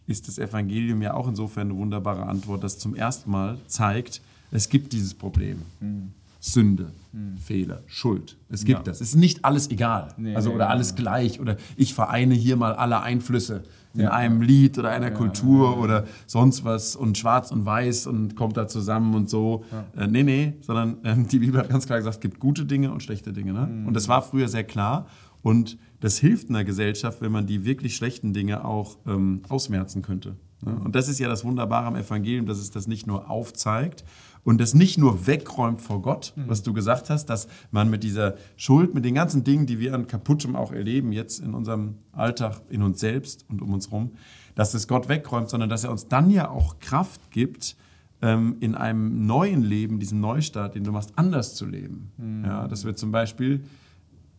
ist 0.05 0.27
das 0.27 0.37
Evangelium 0.37 1.01
ja 1.01 1.13
auch 1.13 1.27
insofern 1.27 1.69
eine 1.69 1.79
wunderbare 1.79 2.25
Antwort, 2.25 2.63
das 2.63 2.77
zum 2.77 2.95
ersten 2.95 3.31
Mal 3.31 3.57
zeigt, 3.67 4.21
es 4.51 4.69
gibt 4.69 4.93
dieses 4.93 5.13
Problem. 5.13 5.61
Mhm. 5.79 6.11
Sünde, 6.45 6.91
hm. 7.13 7.37
Fehler, 7.37 7.83
Schuld. 7.85 8.37
Es 8.49 8.65
gibt 8.65 8.79
ja. 8.79 8.83
das. 8.83 8.99
Es 8.99 9.09
ist 9.09 9.15
nicht 9.15 9.45
alles 9.45 9.71
egal. 9.71 10.09
Nee, 10.17 10.35
also 10.35 10.51
oder 10.51 10.69
alles 10.69 10.93
gleich. 10.93 11.39
Oder 11.39 11.55
ich 11.77 11.93
vereine 11.93 12.33
hier 12.33 12.57
mal 12.57 12.73
alle 12.73 12.99
Einflüsse 13.01 13.63
in 13.93 14.01
ja. 14.01 14.11
einem 14.11 14.41
Lied 14.41 14.77
oder 14.77 14.89
einer 14.89 15.07
ja, 15.07 15.13
Kultur 15.13 15.77
oder 15.77 16.03
sonst 16.27 16.65
was 16.65 16.97
und 16.97 17.17
schwarz 17.17 17.51
und 17.51 17.65
weiß 17.65 18.07
und 18.07 18.35
kommt 18.35 18.57
da 18.57 18.67
zusammen 18.67 19.15
und 19.15 19.29
so. 19.29 19.63
Äh, 19.95 20.07
nee, 20.07 20.23
nee, 20.23 20.53
sondern 20.59 21.01
äh, 21.05 21.15
die 21.23 21.39
Bibel 21.39 21.61
hat 21.61 21.69
ganz 21.69 21.85
klar 21.85 21.99
gesagt, 21.99 22.15
es 22.15 22.21
gibt 22.21 22.41
gute 22.41 22.65
Dinge 22.65 22.91
und 22.91 23.01
schlechte 23.01 23.31
Dinge. 23.31 23.53
Ne? 23.53 23.67
Mhm. 23.67 23.87
Und 23.87 23.93
das 23.93 24.09
war 24.09 24.21
früher 24.21 24.49
sehr 24.49 24.65
klar. 24.65 25.07
Und 25.43 25.77
das 26.01 26.17
hilft 26.17 26.49
einer 26.49 26.65
Gesellschaft, 26.65 27.21
wenn 27.21 27.31
man 27.31 27.47
die 27.47 27.63
wirklich 27.63 27.95
schlechten 27.95 28.33
Dinge 28.33 28.65
auch 28.65 28.97
ähm, 29.07 29.43
ausmerzen 29.47 30.01
könnte. 30.01 30.35
Ne? 30.59 30.75
Und 30.75 30.93
das 30.93 31.07
ist 31.07 31.19
ja 31.19 31.29
das 31.29 31.45
Wunderbare 31.45 31.85
am 31.85 31.95
Evangelium, 31.95 32.47
dass 32.47 32.57
es 32.57 32.69
das 32.69 32.87
nicht 32.87 33.07
nur 33.07 33.29
aufzeigt 33.29 34.03
und 34.43 34.59
das 34.59 34.73
nicht 34.73 34.97
nur 34.97 35.25
wegräumt 35.25 35.81
vor 35.81 36.01
Gott, 36.01 36.33
mhm. 36.35 36.43
was 36.47 36.63
du 36.63 36.73
gesagt 36.73 37.09
hast, 37.09 37.27
dass 37.27 37.47
man 37.71 37.89
mit 37.89 38.03
dieser 38.03 38.35
Schuld, 38.55 38.93
mit 38.93 39.05
den 39.05 39.15
ganzen 39.15 39.43
Dingen, 39.43 39.65
die 39.65 39.79
wir 39.79 39.93
an 39.93 40.07
Kaputtem 40.07 40.55
auch 40.55 40.71
erleben, 40.71 41.11
jetzt 41.11 41.39
in 41.39 41.53
unserem 41.53 41.95
Alltag, 42.11 42.61
in 42.69 42.81
uns 42.81 42.99
selbst 42.99 43.45
und 43.49 43.61
um 43.61 43.73
uns 43.73 43.87
herum, 43.87 44.11
dass 44.55 44.73
es 44.73 44.87
Gott 44.87 45.09
wegräumt, 45.09 45.49
sondern 45.49 45.69
dass 45.69 45.83
er 45.83 45.91
uns 45.91 46.07
dann 46.07 46.29
ja 46.29 46.49
auch 46.49 46.79
Kraft 46.79 47.31
gibt, 47.31 47.75
ähm, 48.21 48.57
in 48.59 48.75
einem 48.75 49.25
neuen 49.25 49.63
Leben, 49.63 49.99
diesem 49.99 50.19
Neustart, 50.19 50.75
den 50.75 50.83
du 50.83 50.91
machst, 50.91 51.11
anders 51.15 51.55
zu 51.55 51.65
leben. 51.65 52.11
Mhm. 52.17 52.45
Ja, 52.45 52.67
dass 52.67 52.85
wir 52.85 52.95
zum 52.95 53.11
Beispiel 53.11 53.63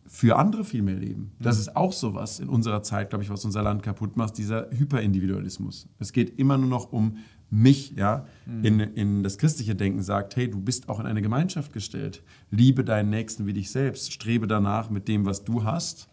für 0.07 0.37
andere 0.37 0.63
viel 0.63 0.81
mehr 0.81 0.95
leben. 0.95 1.31
Das 1.39 1.59
ist 1.59 1.75
auch 1.75 1.91
sowas 1.91 2.39
in 2.39 2.47
unserer 2.47 2.83
Zeit, 2.83 3.09
glaube 3.09 3.23
ich, 3.23 3.29
was 3.29 3.43
unser 3.43 3.63
Land 3.63 3.81
kaputt 3.81 4.17
macht, 4.17 4.37
dieser 4.37 4.69
Hyperindividualismus. 4.71 5.87
Es 5.99 6.13
geht 6.13 6.37
immer 6.37 6.57
nur 6.57 6.69
noch 6.69 6.91
um 6.91 7.17
mich, 7.49 7.93
ja, 7.95 8.25
mhm. 8.45 8.65
in, 8.65 8.79
in 8.79 9.23
das 9.23 9.37
christliche 9.37 9.75
Denken 9.75 10.01
sagt, 10.01 10.35
hey, 10.35 10.49
du 10.49 10.59
bist 10.59 10.89
auch 10.89 10.99
in 10.99 11.05
eine 11.05 11.21
Gemeinschaft 11.21 11.73
gestellt. 11.73 12.23
Liebe 12.51 12.83
deinen 12.83 13.09
Nächsten 13.09 13.45
wie 13.45 13.53
dich 13.53 13.71
selbst. 13.71 14.11
Strebe 14.11 14.47
danach 14.47 14.89
mit 14.89 15.07
dem, 15.07 15.25
was 15.25 15.43
du 15.43 15.63
hast, 15.63 16.09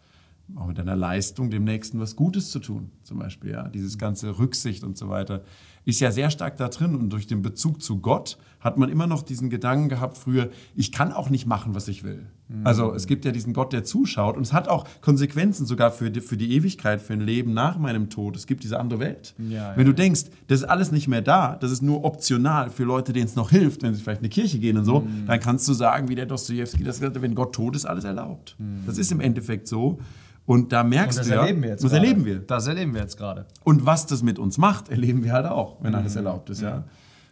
auch 0.55 0.67
mit 0.67 0.77
deiner 0.77 0.95
Leistung 0.95 1.49
dem 1.49 1.63
Nächsten 1.63 1.99
was 1.99 2.15
Gutes 2.15 2.51
zu 2.51 2.59
tun, 2.59 2.91
zum 3.03 3.19
Beispiel. 3.19 3.51
Ja? 3.51 3.67
Dieses 3.67 3.97
ganze 3.97 4.39
Rücksicht 4.39 4.83
und 4.83 4.97
so 4.97 5.09
weiter 5.09 5.43
ist 5.85 5.99
ja 5.99 6.11
sehr 6.11 6.29
stark 6.29 6.57
da 6.57 6.69
drin. 6.69 6.95
Und 6.95 7.09
durch 7.09 7.27
den 7.27 7.41
Bezug 7.41 7.81
zu 7.81 7.99
Gott 7.99 8.37
hat 8.59 8.77
man 8.77 8.89
immer 8.89 9.07
noch 9.07 9.23
diesen 9.23 9.49
Gedanken 9.49 9.89
gehabt 9.89 10.17
früher, 10.17 10.49
ich 10.75 10.91
kann 10.91 11.11
auch 11.11 11.29
nicht 11.29 11.45
machen, 11.45 11.75
was 11.75 11.89
ich 11.89 12.03
will. 12.03 12.27
Mhm. 12.47 12.65
Also 12.65 12.93
es 12.93 13.07
gibt 13.07 13.25
ja 13.25 13.31
diesen 13.31 13.53
Gott, 13.53 13.73
der 13.73 13.83
zuschaut 13.83 14.37
und 14.37 14.43
es 14.43 14.53
hat 14.53 14.69
auch 14.69 14.87
Konsequenzen 15.01 15.65
sogar 15.65 15.91
für 15.91 16.09
die, 16.09 16.21
für 16.21 16.37
die 16.37 16.55
Ewigkeit, 16.55 17.01
für 17.01 17.13
ein 17.13 17.21
Leben 17.21 17.53
nach 17.53 17.77
meinem 17.77 18.09
Tod. 18.09 18.37
Es 18.37 18.47
gibt 18.47 18.63
diese 18.63 18.79
andere 18.79 18.99
Welt. 18.99 19.35
Ja, 19.37 19.73
wenn 19.75 19.85
ja. 19.85 19.91
du 19.91 19.93
denkst, 19.93 20.25
das 20.47 20.61
ist 20.61 20.65
alles 20.65 20.91
nicht 20.91 21.09
mehr 21.09 21.21
da, 21.21 21.57
das 21.57 21.71
ist 21.71 21.81
nur 21.81 22.05
optional 22.05 22.69
für 22.69 22.83
Leute, 22.83 23.11
denen 23.11 23.25
es 23.25 23.35
noch 23.35 23.49
hilft, 23.49 23.83
wenn 23.83 23.93
sie 23.93 24.01
vielleicht 24.01 24.21
in 24.21 24.29
die 24.29 24.41
Kirche 24.41 24.59
gehen 24.59 24.77
und 24.77 24.85
so, 24.85 25.01
mhm. 25.01 25.25
dann 25.27 25.39
kannst 25.39 25.67
du 25.67 25.73
sagen, 25.73 26.07
wie 26.07 26.15
der 26.15 26.25
Dostoevsky 26.25 26.83
das 26.83 26.99
gesagt 26.99 27.15
hat, 27.17 27.21
wenn 27.21 27.35
Gott 27.35 27.53
tot 27.53 27.75
ist, 27.75 27.85
alles 27.85 28.05
erlaubt. 28.05 28.55
Mhm. 28.59 28.83
Das 28.85 28.97
ist 28.97 29.11
im 29.11 29.19
Endeffekt 29.19 29.67
so. 29.67 29.99
Und 30.45 30.73
da 30.73 30.83
merkst 30.83 31.19
und 31.19 31.21
das 31.21 31.27
du 31.27 31.39
erleben 31.39 31.61
wir 31.61 31.69
jetzt 31.69 31.83
das 31.83 31.91
gerade. 31.91 32.05
erleben 32.05 32.25
wir. 32.25 32.39
Das 32.39 32.67
erleben 32.67 32.93
wir 32.93 33.01
jetzt 33.01 33.17
gerade. 33.17 33.45
Und 33.63 33.85
was 33.85 34.05
das 34.07 34.23
mit 34.23 34.39
uns 34.39 34.57
macht, 34.57 34.89
erleben 34.89 35.23
wir 35.23 35.31
halt 35.31 35.45
auch, 35.45 35.77
wenn 35.81 35.91
mhm. 35.91 35.99
alles 35.99 36.15
erlaubt 36.15 36.49
ist. 36.49 36.61
Ja. 36.61 36.83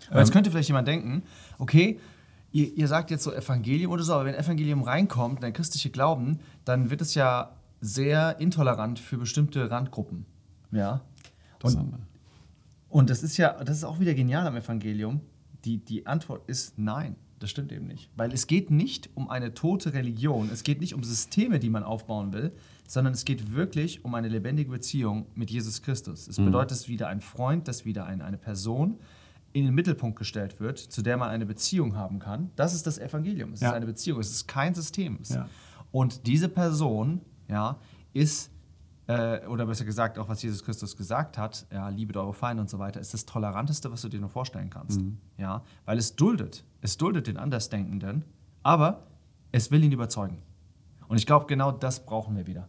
Aber 0.10 0.20
jetzt 0.20 0.32
könnte 0.32 0.52
vielleicht 0.52 0.70
jemand 0.70 0.88
denken, 0.88 1.24
okay, 1.58 2.00
ihr, 2.52 2.74
ihr 2.74 2.88
sagt 2.88 3.12
jetzt 3.12 3.24
so 3.24 3.34
Evangelium 3.34 3.92
oder 3.92 4.04
so, 4.04 4.14
aber 4.14 4.26
wenn 4.26 4.36
Evangelium 4.36 4.84
reinkommt, 4.84 5.44
der 5.44 5.52
christliche 5.52 5.90
Glauben, 5.90 6.40
dann 6.66 6.90
wird 6.90 7.02
es 7.02 7.16
ja 7.16 7.52
sehr 7.82 8.40
intolerant 8.40 9.00
für 9.00 9.18
bestimmte 9.18 9.70
Randgruppen. 9.70 10.26
Ja. 10.72 11.02
Und, 11.64 11.94
und 12.90 13.10
das 13.10 13.24
ist 13.24 13.38
ja, 13.38 13.64
das 13.64 13.78
ist 13.78 13.84
auch 13.84 14.00
wieder 14.00 14.14
genial 14.14 14.48
am 14.48 14.56
Evangelium. 14.56 15.22
Die, 15.66 15.78
die 15.78 16.08
Antwort 16.08 16.48
ist 16.48 16.78
nein. 16.78 17.16
Das 17.40 17.50
stimmt 17.50 17.72
eben 17.72 17.88
nicht. 17.88 18.10
Weil 18.16 18.32
es 18.34 18.46
geht 18.46 18.70
nicht 18.70 19.10
um 19.16 19.30
eine 19.30 19.56
tote 19.56 19.94
Religion, 19.94 20.50
es 20.54 20.62
geht 20.62 20.80
nicht 20.80 20.94
um 20.94 21.04
Systeme, 21.04 21.58
die 21.58 21.72
man 21.72 21.84
aufbauen 21.84 22.34
will, 22.34 22.52
sondern 22.92 23.14
es 23.14 23.24
geht 23.24 23.54
wirklich 23.54 24.04
um 24.04 24.16
eine 24.16 24.28
lebendige 24.28 24.70
Beziehung 24.70 25.28
mit 25.34 25.50
Jesus 25.50 25.82
Christus. 25.82 26.28
Es 26.28 26.38
mhm. 26.38 26.48
bedeutet, 26.48 26.72
dass 26.72 26.90
wieder 26.90 27.08
ein 27.08 27.22
Freund, 27.22 27.70
dass 27.70 27.86
wieder 27.86 28.06
ein, 28.06 28.22
eine 28.22 28.38
Person 28.38 29.00
in 29.54 29.64
den 29.64 29.74
Mittelpunkt 29.74 30.20
gestellt 30.20 30.60
wird, 30.60 30.78
zu 30.78 31.02
der 31.02 31.16
man 31.16 31.30
eine 31.30 31.46
Beziehung 31.46 31.96
haben 31.96 32.20
kann. 32.20 32.52
Das 32.58 32.74
ist 32.74 32.86
das 32.86 32.98
Evangelium. 32.98 33.54
Es 33.54 33.62
ja. 33.62 33.70
ist 33.70 33.76
eine 33.76 33.86
Beziehung, 33.86 34.20
es 34.20 34.32
ist 34.32 34.46
kein 34.46 34.76
System. 34.76 35.20
Ja. 35.30 35.48
Und 35.94 36.28
diese 36.28 36.50
Person 36.50 37.22
ja, 37.48 37.78
ist, 38.12 38.52
äh, 39.08 39.48
oder 39.48 39.68
besser 39.68 39.86
gesagt, 39.86 40.20
auch 40.20 40.28
was 40.28 40.44
Jesus 40.44 40.62
Christus 40.62 40.98
gesagt 40.98 41.38
hat, 41.38 41.66
ja, 41.72 41.88
liebet 41.88 42.18
eure 42.18 42.34
Feinde 42.34 42.60
und 42.60 42.70
so 42.70 42.78
weiter, 42.78 43.00
ist 43.00 43.14
das 43.14 43.26
Toleranteste, 43.26 43.90
was 43.90 44.02
du 44.02 44.10
dir 44.10 44.20
nur 44.20 44.30
vorstellen 44.30 44.70
kannst. 44.70 45.00
Mhm. 45.00 45.18
Ja, 45.38 45.64
weil 45.86 45.98
es 45.98 46.18
duldet. 46.18 46.66
Es 46.82 46.98
duldet 46.98 47.28
den 47.28 47.38
Andersdenkenden, 47.38 48.26
aber 48.64 49.08
es 49.54 49.72
will 49.72 49.82
ihn 49.82 49.94
überzeugen. 49.94 50.42
Und 51.08 51.16
ich 51.16 51.26
glaube, 51.26 51.46
genau 51.46 51.72
das 51.72 52.06
brauchen 52.06 52.36
wir 52.36 52.48
wieder. 52.48 52.68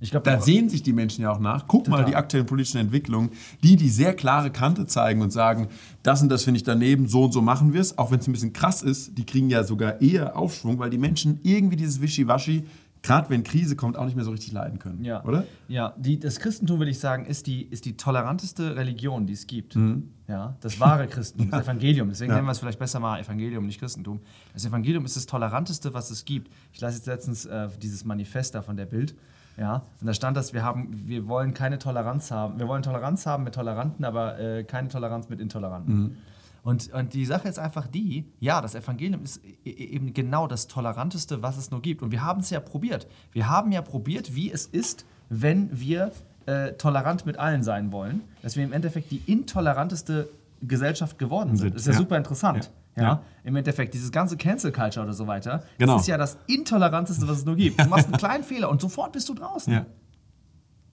Ich 0.00 0.10
glaube, 0.10 0.30
da 0.30 0.40
sehen 0.40 0.68
sich 0.68 0.82
die 0.82 0.92
Menschen 0.92 1.22
ja 1.22 1.32
auch 1.32 1.40
nach. 1.40 1.66
Guck 1.66 1.84
total. 1.84 2.02
mal 2.02 2.06
die 2.06 2.14
aktuellen 2.14 2.46
politischen 2.46 2.78
Entwicklungen, 2.78 3.30
die 3.62 3.76
die 3.76 3.88
sehr 3.88 4.14
klare 4.14 4.50
Kante 4.50 4.86
zeigen 4.86 5.22
und 5.22 5.30
sagen, 5.30 5.68
das 6.02 6.22
und 6.22 6.28
das 6.28 6.44
finde 6.44 6.58
ich 6.58 6.64
daneben, 6.64 7.08
so 7.08 7.24
und 7.24 7.32
so 7.32 7.42
machen 7.42 7.72
wir 7.72 7.80
es. 7.80 7.98
Auch 7.98 8.10
wenn 8.10 8.20
es 8.20 8.28
ein 8.28 8.32
bisschen 8.32 8.52
krass 8.52 8.82
ist, 8.82 9.18
die 9.18 9.26
kriegen 9.26 9.50
ja 9.50 9.64
sogar 9.64 10.00
eher 10.00 10.36
Aufschwung, 10.36 10.78
weil 10.78 10.90
die 10.90 10.98
Menschen 10.98 11.40
irgendwie 11.42 11.76
dieses 11.76 12.00
Wischiwaschi, 12.00 12.64
gerade 13.02 13.28
wenn 13.30 13.42
Krise 13.42 13.74
kommt, 13.74 13.96
auch 13.96 14.04
nicht 14.04 14.14
mehr 14.14 14.24
so 14.24 14.30
richtig 14.30 14.52
leiden 14.52 14.78
können. 14.78 15.04
Ja. 15.04 15.24
Oder? 15.24 15.44
Ja, 15.66 15.94
die, 15.96 16.18
das 16.18 16.38
Christentum, 16.38 16.78
würde 16.78 16.90
ich 16.90 17.00
sagen, 17.00 17.26
ist 17.26 17.46
die, 17.46 17.62
ist 17.62 17.84
die 17.84 17.96
toleranteste 17.96 18.76
Religion, 18.76 19.26
die 19.26 19.32
es 19.32 19.46
gibt. 19.46 19.74
Mhm. 19.74 20.10
Ja, 20.28 20.56
das 20.60 20.78
wahre 20.78 21.08
Christentum, 21.08 21.50
das 21.50 21.64
Evangelium. 21.64 22.08
Deswegen 22.08 22.30
ja. 22.30 22.36
nennen 22.36 22.46
wir 22.46 22.52
es 22.52 22.58
vielleicht 22.60 22.78
besser 22.78 23.00
mal 23.00 23.20
Evangelium, 23.20 23.66
nicht 23.66 23.80
Christentum. 23.80 24.20
Das 24.52 24.64
Evangelium 24.64 25.04
ist 25.04 25.16
das 25.16 25.26
toleranteste, 25.26 25.92
was 25.94 26.10
es 26.10 26.24
gibt. 26.24 26.52
Ich 26.72 26.80
lasse 26.80 26.98
jetzt 26.98 27.06
letztens 27.06 27.46
äh, 27.46 27.68
dieses 27.80 28.04
Manifest 28.04 28.54
da 28.54 28.62
von 28.62 28.76
der 28.76 28.86
Bild. 28.86 29.16
Ja, 29.58 29.82
und 30.00 30.06
da 30.06 30.14
stand 30.14 30.36
das, 30.36 30.52
wir, 30.52 30.62
haben, 30.62 31.02
wir 31.06 31.26
wollen 31.26 31.52
keine 31.52 31.78
Toleranz 31.78 32.30
haben. 32.30 32.58
Wir 32.60 32.68
wollen 32.68 32.82
Toleranz 32.82 33.26
haben 33.26 33.42
mit 33.44 33.54
Toleranten, 33.54 34.04
aber 34.04 34.38
äh, 34.38 34.64
keine 34.64 34.88
Toleranz 34.88 35.28
mit 35.28 35.40
Intoleranten. 35.40 35.94
Mhm. 35.94 36.16
Und, 36.62 36.92
und 36.92 37.14
die 37.14 37.24
Sache 37.24 37.48
ist 37.48 37.58
einfach 37.58 37.86
die, 37.86 38.26
ja, 38.40 38.60
das 38.60 38.74
Evangelium 38.74 39.24
ist 39.24 39.44
e, 39.44 39.56
e, 39.64 39.70
eben 39.70 40.12
genau 40.12 40.46
das 40.46 40.68
Toleranteste, 40.68 41.42
was 41.42 41.56
es 41.56 41.70
nur 41.70 41.82
gibt. 41.82 42.02
Und 42.02 42.12
wir 42.12 42.22
haben 42.22 42.40
es 42.40 42.50
ja 42.50 42.60
probiert. 42.60 43.08
Wir 43.32 43.48
haben 43.48 43.72
ja 43.72 43.82
probiert, 43.82 44.34
wie 44.34 44.52
es 44.52 44.66
ist, 44.66 45.06
wenn 45.28 45.68
wir 45.78 46.12
äh, 46.46 46.72
tolerant 46.74 47.26
mit 47.26 47.38
allen 47.38 47.62
sein 47.62 47.90
wollen, 47.90 48.22
dass 48.42 48.56
wir 48.56 48.64
im 48.64 48.72
Endeffekt 48.72 49.10
die 49.10 49.22
intoleranteste 49.26 50.28
Gesellschaft 50.62 51.18
geworden 51.18 51.56
sind. 51.56 51.74
Das 51.74 51.82
ist 51.82 51.86
ja, 51.86 51.92
ja. 51.92 51.98
super 51.98 52.16
interessant. 52.16 52.64
Ja. 52.64 52.70
Ja, 52.98 53.04
ja, 53.04 53.22
im 53.44 53.56
Endeffekt, 53.56 53.94
dieses 53.94 54.12
ganze 54.12 54.36
Cancel 54.36 54.72
Culture 54.72 55.04
oder 55.04 55.14
so 55.14 55.26
weiter, 55.26 55.62
genau. 55.78 55.94
das 55.94 56.02
ist 56.02 56.08
ja 56.08 56.18
das 56.18 56.38
Intoleranteste, 56.46 57.26
was 57.28 57.38
es 57.38 57.44
nur 57.44 57.56
gibt. 57.56 57.80
Du 57.80 57.84
machst 57.88 58.06
einen 58.06 58.16
kleinen 58.16 58.44
Fehler 58.44 58.70
und 58.70 58.80
sofort 58.80 59.12
bist 59.12 59.28
du 59.28 59.34
draußen. 59.34 59.72
Ja. 59.72 59.86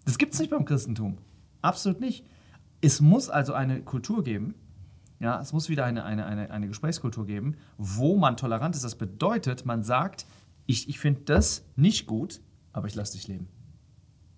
Das 0.05 0.17
gibt 0.17 0.33
es 0.33 0.39
nicht 0.39 0.51
beim 0.51 0.65
Christentum. 0.65 1.17
Absolut 1.61 1.99
nicht. 1.99 2.25
Es 2.81 3.01
muss 3.01 3.29
also 3.29 3.53
eine 3.53 3.81
Kultur 3.81 4.23
geben, 4.23 4.53
ja, 5.19 5.39
es 5.39 5.53
muss 5.53 5.69
wieder 5.69 5.85
eine, 5.85 6.03
eine, 6.03 6.25
eine, 6.25 6.51
eine 6.51 6.67
Gesprächskultur 6.67 7.25
geben, 7.25 7.55
wo 7.77 8.17
man 8.17 8.37
tolerant 8.37 8.75
ist. 8.75 8.83
Das 8.83 8.95
bedeutet, 8.95 9.65
man 9.65 9.81
sagt, 9.83 10.25
ich, 10.65 10.89
ich 10.89 10.99
finde 10.99 11.21
das 11.21 11.63
nicht 11.75 12.05
gut, 12.05 12.41
aber 12.73 12.87
ich 12.87 12.95
lasse 12.95 13.13
dich 13.13 13.27
leben. 13.27 13.47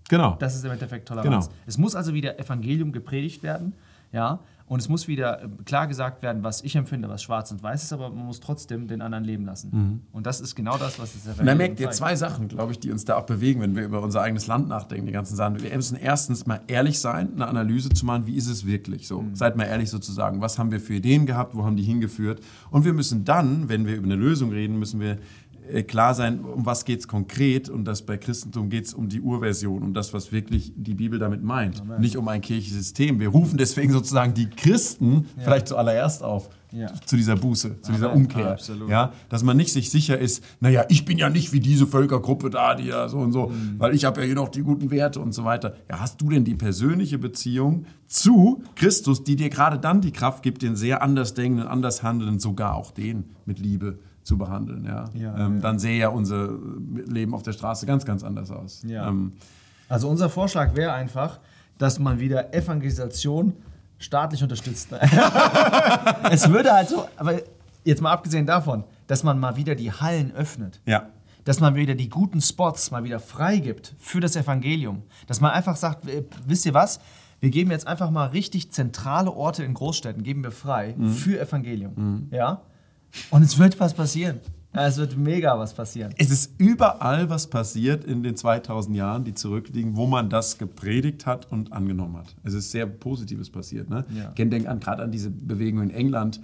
Genau. 0.10 0.36
Das 0.40 0.56
ist 0.56 0.64
im 0.64 0.72
Endeffekt 0.72 1.08
Toleranz. 1.08 1.48
Genau. 1.48 1.58
Es 1.66 1.78
muss 1.78 1.96
also 1.96 2.14
wieder 2.14 2.40
Evangelium 2.40 2.92
gepredigt 2.92 3.44
werden, 3.44 3.74
ja, 4.12 4.40
und 4.68 4.80
es 4.80 4.90
muss 4.90 5.08
wieder 5.08 5.44
äh, 5.44 5.48
klar 5.64 5.88
gesagt 5.88 6.22
werden, 6.22 6.44
was 6.44 6.62
ich 6.62 6.76
empfinde, 6.76 7.08
was 7.08 7.24
schwarz 7.24 7.52
und 7.52 7.64
weiß 7.64 7.84
ist, 7.84 7.94
aber 7.94 8.10
man 8.10 8.26
muss 8.26 8.42
trotzdem 8.42 8.88
den 8.88 9.02
anderen 9.02 9.24
leben 9.24 9.46
lassen. 9.46 9.70
Mhm. 9.72 10.02
Und 10.12 10.26
das 10.26 10.42
ist 10.42 10.56
genau 10.56 10.78
das, 10.78 11.00
was 11.00 11.16
es 11.16 11.26
erfährt. 11.26 11.48
Da 11.48 11.56
merkt 11.56 11.80
ihr 11.80 11.90
zwei 11.92 12.18
Sachen, 12.18 12.50
glaube 12.50 12.74
ich, 12.74 12.80
die 12.80 12.92
uns 12.92 13.06
da 13.06 13.16
auch 13.16 13.26
bewegen, 13.26 13.62
wenn 13.62 13.78
wir 13.78 13.86
über 13.86 14.02
unser 14.02 14.22
eigenes 14.22 14.46
Land 14.48 14.68
nachdenken, 14.68 15.06
die 15.06 15.14
ganzen 15.14 15.38
Sachen. 15.38 15.62
Wir 15.62 15.74
müssen 15.74 15.96
erstens 15.96 16.46
mal 16.46 16.60
ehrlich 16.68 17.00
sein, 17.00 17.34
eine 17.36 17.48
Analyse 17.48 17.90
zu 17.90 18.06
machen, 18.06 18.28
wie 18.28 18.36
ist 18.36 18.48
es 18.48 18.66
wirklich 18.66 19.08
so. 19.08 19.22
Mhm. 19.22 19.36
Seid 19.36 19.56
mal 19.56 19.64
ehrlich 19.64 19.90
sozusagen, 19.90 20.42
was 20.42 20.60
haben 20.60 20.72
wir 20.72 20.82
für 20.82 20.96
Ideen 20.96 21.26
gehabt, 21.26 21.56
wo 21.56 21.64
haben 21.64 21.78
die 21.78 21.84
hingeführt. 21.84 22.42
Und 22.70 22.84
wir 22.84 22.94
müssen 22.94 23.24
dann, 23.24 23.70
wenn 23.70 23.88
wir 23.88 23.96
über 23.96 24.06
eine 24.06 24.16
Lösung 24.16 24.52
reden, 24.52 24.78
müssen 24.80 25.00
wir 25.00 25.18
klar 25.84 26.14
sein, 26.14 26.44
um 26.44 26.66
was 26.66 26.86
geht 26.86 27.00
es 27.00 27.08
konkret 27.08 27.70
und 27.70 27.86
das 27.86 28.02
bei 28.02 28.18
Christentum 28.18 28.70
geht 28.70 28.86
es 28.86 28.94
um 28.94 29.10
die 29.10 29.22
Urversion, 29.22 29.84
um 29.84 29.94
das, 29.94 30.14
was 30.14 30.32
wirklich 30.32 30.74
die 30.76 30.94
Bibel 30.94 31.20
damit 31.20 31.44
meint, 31.44 31.82
Amen. 31.82 32.02
nicht 32.02 32.18
um 32.18 32.28
ein 32.28 32.42
kirchliches 32.42 32.78
System. 32.78 33.20
Wir 33.20 33.30
rufen 33.30 33.58
deswegen 33.58 33.92
sozusagen 33.92 34.34
die 34.34 34.50
Christen 34.50 35.26
ja. 35.38 35.44
vielleicht 35.44 35.68
zuallererst 35.68 36.24
auf. 36.24 36.50
Ja. 36.74 36.92
zu 37.06 37.16
dieser 37.16 37.38
Buße, 37.38 37.82
zu 37.82 37.94
dieser 37.94 38.12
Umkehr. 38.12 38.52
Absolut. 38.52 38.90
Ja, 38.90 39.14
dass 39.30 39.42
man 39.42 39.56
nicht 39.56 39.72
sich 39.72 39.90
sicher 39.90 40.18
ist, 40.18 40.44
naja, 40.60 40.84
ich 40.90 41.06
bin 41.06 41.18
ja 41.18 41.30
nicht 41.30 41.54
wie 41.54 41.62
diese 41.62 41.88
Völkergruppe 41.88 42.50
da, 42.50 42.76
die 42.76 42.88
ja 42.88 43.08
so 43.08 43.20
und 43.20 43.32
so, 43.32 43.48
mhm. 43.48 43.76
weil 43.78 43.96
ich 43.96 44.04
habe 44.04 44.20
ja 44.20 44.26
hier 44.26 44.36
noch 44.36 44.50
die 44.50 44.64
guten 44.64 44.92
Werte 44.92 45.22
und 45.22 45.32
so 45.32 45.46
weiter. 45.46 45.78
Ja, 45.90 46.02
hast 46.02 46.20
du 46.20 46.30
denn 46.30 46.44
die 46.44 46.56
persönliche 46.56 47.20
Beziehung 47.20 47.86
zu 48.06 48.64
Christus, 48.76 49.24
die 49.24 49.38
dir 49.38 49.50
gerade 49.50 49.80
dann 49.80 50.02
die 50.02 50.12
Kraft 50.12 50.44
gibt, 50.44 50.62
den 50.62 50.76
sehr 50.76 51.02
anders 51.02 51.34
denkenden, 51.34 51.70
anders 51.70 52.04
handelnden, 52.04 52.40
sogar 52.40 52.76
auch 52.76 52.92
den 52.92 53.30
mit 53.46 53.60
Liebe 53.60 54.00
zu 54.28 54.38
behandeln. 54.38 54.84
Ja. 54.86 55.06
ja, 55.14 55.46
ähm. 55.46 55.62
Dann 55.62 55.80
sähe 55.80 55.98
ja 55.98 56.10
unser 56.10 56.50
Leben 57.08 57.34
auf 57.34 57.44
der 57.44 57.54
Straße 57.54 57.86
ganz, 57.86 58.06
ganz 58.06 58.24
anders 58.24 58.52
aus. 58.52 58.84
Ja. 58.86 59.08
Ähm, 59.08 59.34
also 59.88 60.10
unser 60.10 60.30
Vorschlag 60.30 60.76
wäre 60.76 60.92
einfach, 60.92 61.40
dass 61.78 61.98
man 61.98 62.20
wieder 62.20 62.54
Evangelisation 62.54 63.54
staatlich 63.98 64.44
unterstützt. 64.44 64.90
es 66.30 66.50
würde 66.52 66.74
halt 66.74 66.90
so, 66.90 67.08
aber 67.16 67.40
jetzt 67.86 68.02
mal 68.02 68.12
abgesehen 68.12 68.46
davon, 68.46 68.84
dass 69.08 69.24
man 69.24 69.40
mal 69.40 69.56
wieder 69.56 69.76
die 69.76 69.94
Hallen 69.94 70.34
öffnet. 70.36 70.82
Ja. 70.86 71.08
Dass 71.46 71.62
man 71.62 71.76
wieder 71.76 71.96
die 71.96 72.10
guten 72.10 72.42
Spots 72.42 72.92
mal 72.92 73.06
wieder 73.06 73.22
freigibt 73.22 73.96
für 73.98 74.20
das 74.20 74.36
Evangelium. 74.36 75.04
Dass 75.28 75.40
man 75.40 75.52
einfach 75.52 75.78
sagt, 75.78 76.06
wisst 76.46 76.66
ihr 76.66 76.74
was? 76.74 77.00
Wir 77.40 77.50
geben 77.50 77.72
jetzt 77.72 77.88
einfach 77.88 78.10
mal 78.10 78.26
richtig 78.26 78.74
zentrale 78.74 79.32
Orte 79.32 79.64
in 79.64 79.74
Großstädten, 79.74 80.24
geben 80.24 80.44
wir 80.44 80.52
frei 80.52 80.96
mhm. 80.98 81.12
für 81.12 81.40
Evangelium. 81.40 81.94
Mhm. 81.96 82.28
Ja? 82.32 82.64
Und 83.30 83.44
es 83.44 83.58
wird 83.58 83.80
was 83.80 83.94
passieren. 83.94 84.40
Es 84.74 84.98
wird 84.98 85.18
mega 85.18 85.58
was 85.58 85.74
passieren. 85.74 86.14
Es 86.18 86.30
ist 86.30 86.54
überall 86.60 87.30
was 87.30 87.48
passiert 87.48 88.04
in 88.04 88.22
den 88.22 88.36
2000 88.36 88.96
Jahren, 88.96 89.24
die 89.24 89.34
zurückliegen, 89.34 89.96
wo 89.96 90.06
man 90.06 90.30
das 90.30 90.58
gepredigt 90.58 91.26
hat 91.26 91.52
und 91.52 91.74
angenommen 91.74 92.18
hat. 92.18 92.36
Es 92.44 92.54
ist 92.54 92.72
sehr 92.72 92.86
Positives 92.86 93.50
passiert. 93.50 93.90
Ne? 93.90 94.06
Ja. 94.16 94.30
Ich 94.30 94.50
denke 94.50 94.78
gerade 94.80 95.04
an 95.04 95.12
diese 95.12 95.32
Bewegung 95.32 95.82
in 95.82 95.90
England, 95.90 96.42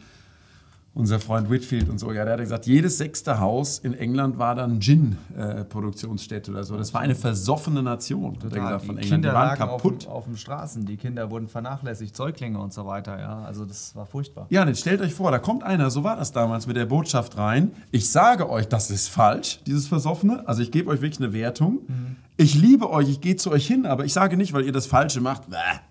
unser 0.95 1.19
Freund 1.19 1.49
Whitfield 1.49 1.89
und 1.89 1.99
so, 1.99 2.11
ja, 2.11 2.23
der 2.23 2.33
hat 2.33 2.39
gesagt, 2.39 2.67
jedes 2.67 2.99
sechste 2.99 3.39
Haus 3.39 3.79
in 3.79 3.95
England 3.95 4.37
war 4.37 4.53
dann 4.53 4.79
Gin-Produktionsstätte 4.79 6.51
oder 6.51 6.63
so. 6.63 6.77
Das 6.77 6.93
war 6.93 7.01
eine 7.01 7.15
versoffene 7.15 7.81
Nation, 7.81 8.37
hat 8.43 8.43
er 8.43 8.49
gesagt, 8.49 8.85
von 8.85 8.95
die 8.95 9.01
England. 9.01 9.23
Kinder 9.23 9.29
die 9.29 9.35
waren 9.35 9.57
kaputt. 9.57 10.07
Auf, 10.07 10.13
auf 10.13 10.25
den 10.25 10.37
Straßen, 10.37 10.85
die 10.85 10.97
Kinder 10.97 11.31
wurden 11.31 11.47
vernachlässigt, 11.47 12.15
Säuglinge 12.15 12.59
und 12.59 12.73
so 12.73 12.85
weiter, 12.85 13.19
ja. 13.19 13.41
Also 13.43 13.65
das 13.65 13.95
war 13.95 14.05
furchtbar. 14.05 14.45
Ja, 14.49 14.67
jetzt 14.67 14.81
stellt 14.81 15.01
euch 15.01 15.15
vor, 15.15 15.31
da 15.31 15.39
kommt 15.39 15.63
einer, 15.63 15.89
so 15.89 16.03
war 16.03 16.15
das 16.15 16.31
damals 16.31 16.67
mit 16.67 16.75
der 16.75 16.85
Botschaft 16.85 17.37
rein. 17.37 17.71
Ich 17.89 18.11
sage 18.11 18.47
euch, 18.49 18.67
das 18.67 18.91
ist 18.91 19.07
falsch, 19.07 19.61
dieses 19.65 19.87
Versoffene. 19.87 20.47
Also 20.47 20.61
ich 20.61 20.71
gebe 20.71 20.91
euch 20.91 21.01
wirklich 21.01 21.19
eine 21.19 21.33
Wertung. 21.33 21.79
Mhm 21.87 22.15
ich 22.35 22.55
liebe 22.55 22.89
euch, 22.89 23.09
ich 23.09 23.21
gehe 23.21 23.35
zu 23.35 23.51
euch 23.51 23.67
hin, 23.67 23.85
aber 23.85 24.05
ich 24.05 24.13
sage 24.13 24.37
nicht, 24.37 24.53
weil 24.53 24.65
ihr 24.65 24.71
das 24.71 24.87
Falsche 24.87 25.21
macht, 25.21 25.43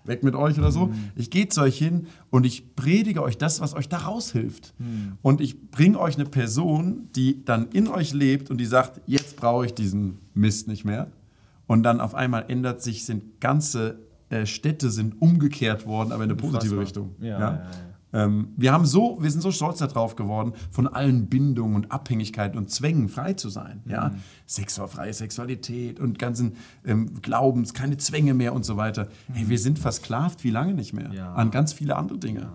weg 0.03 0.23
mit 0.23 0.35
euch 0.35 0.57
oder 0.57 0.71
so. 0.71 0.87
Mhm. 0.87 1.11
Ich 1.15 1.29
gehe 1.29 1.47
zu 1.47 1.61
euch 1.61 1.77
hin 1.77 2.07
und 2.29 2.45
ich 2.45 2.75
predige 2.75 3.23
euch 3.23 3.37
das, 3.37 3.61
was 3.61 3.73
euch 3.73 3.87
da 3.87 3.97
raushilft. 3.99 4.73
Mhm. 4.77 5.17
Und 5.21 5.39
ich 5.39 5.71
bringe 5.71 5.99
euch 5.99 6.15
eine 6.15 6.25
Person, 6.25 7.09
die 7.15 7.45
dann 7.45 7.69
in 7.69 7.87
euch 7.87 8.13
lebt 8.13 8.51
und 8.51 8.57
die 8.57 8.65
sagt, 8.65 9.01
jetzt 9.05 9.37
brauche 9.37 9.65
ich 9.65 9.73
diesen 9.73 10.19
Mist 10.33 10.67
nicht 10.67 10.83
mehr. 10.83 11.07
Und 11.65 11.83
dann 11.83 12.01
auf 12.01 12.13
einmal 12.13 12.45
ändert 12.49 12.81
sich, 12.81 13.05
sind 13.05 13.39
ganze 13.39 13.99
äh, 14.29 14.45
Städte 14.45 14.89
sind 14.89 15.21
umgekehrt 15.21 15.85
worden, 15.85 16.11
aber 16.11 16.23
in 16.23 16.31
eine 16.31 16.37
positive. 16.37 16.79
Richtung. 16.79 17.15
Ja, 17.19 17.27
ja, 17.27 17.39
ja. 17.39 17.71
Ähm, 18.13 18.49
wir, 18.55 18.71
haben 18.71 18.85
so, 18.85 19.17
wir 19.21 19.31
sind 19.31 19.41
so 19.41 19.51
stolz 19.51 19.79
darauf 19.79 20.15
geworden, 20.15 20.53
von 20.71 20.87
allen 20.87 21.27
Bindungen 21.27 21.75
und 21.75 21.91
Abhängigkeiten 21.91 22.57
und 22.57 22.69
Zwängen 22.69 23.09
frei 23.09 23.33
zu 23.33 23.49
sein. 23.49 23.81
Ja? 23.85 24.09
Mhm. 24.09 24.15
Sexual, 24.45 24.87
freie 24.87 25.13
Sexualität 25.13 25.99
und 25.99 26.19
ganzen 26.19 26.53
ähm, 26.85 27.21
Glaubens, 27.21 27.73
keine 27.73 27.97
Zwänge 27.97 28.33
mehr 28.33 28.53
und 28.53 28.65
so 28.65 28.77
weiter. 28.77 29.07
Hey, 29.31 29.49
wir 29.49 29.59
sind 29.59 29.79
versklavt 29.79 30.43
wie 30.43 30.51
lange 30.51 30.73
nicht 30.73 30.93
mehr 30.93 31.09
Mhm. 31.09 31.13
Ja. 31.15 31.33
an 31.33 31.51
ganz 31.51 31.73
viele 31.73 31.95
andere 31.95 32.19
Dinge. 32.19 32.49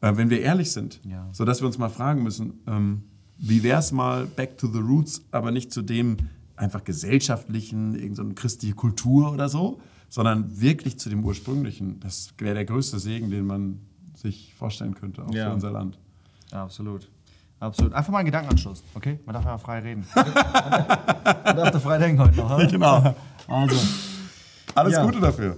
Äh, 0.00 0.16
wenn 0.16 0.30
wir 0.30 0.40
ehrlich 0.40 0.70
sind. 0.70 1.00
Ja. 1.04 1.28
Sodass 1.32 1.60
wir 1.60 1.66
uns 1.66 1.78
mal 1.78 1.88
fragen 1.90 2.22
müssen, 2.22 2.60
ähm, 2.66 3.02
wie 3.38 3.62
wäre 3.62 3.80
es 3.80 3.90
mal 3.92 4.26
back 4.26 4.56
to 4.56 4.68
the 4.68 4.78
roots, 4.78 5.24
aber 5.32 5.50
nicht 5.50 5.72
zu 5.72 5.82
dem 5.82 6.16
einfach 6.56 6.84
gesellschaftlichen, 6.84 7.94
irgendeine 7.94 8.28
so 8.28 8.34
christliche 8.34 8.74
Kultur 8.74 9.32
oder 9.32 9.48
so, 9.48 9.80
sondern 10.08 10.60
wirklich 10.60 10.98
zu 10.98 11.08
dem 11.08 11.24
ursprünglichen. 11.24 11.98
Das 12.00 12.34
wäre 12.38 12.54
der 12.54 12.64
größte 12.64 12.98
Segen, 12.98 13.30
den 13.30 13.46
man 13.46 13.80
sich 14.22 14.54
vorstellen 14.54 14.94
könnte, 14.94 15.22
auch 15.24 15.32
Ja. 15.34 15.46
für 15.48 15.54
unser 15.54 15.70
Land. 15.70 15.98
Ja, 16.50 16.62
absolut. 16.64 17.08
Absolut. 17.60 17.92
Einfach 17.92 18.10
mal 18.12 18.18
einen 18.18 18.26
Gedankenanschluss, 18.26 18.82
okay? 18.94 19.20
Man 19.24 19.34
darf 19.34 19.44
ja 19.44 19.56
frei 19.58 19.78
reden. 19.80 20.04
man 20.14 20.24
darf 21.56 21.70
da 21.70 21.78
frei 21.78 21.98
denken 21.98 22.20
heute 22.20 22.36
noch, 22.36 22.50
oder? 22.56 22.66
Genau. 22.66 23.14
Also. 23.46 23.76
Alles 24.74 24.94
Ja. 24.94 25.04
Gute 25.04 25.20
dafür. 25.20 25.56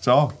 Ciao. 0.00 0.32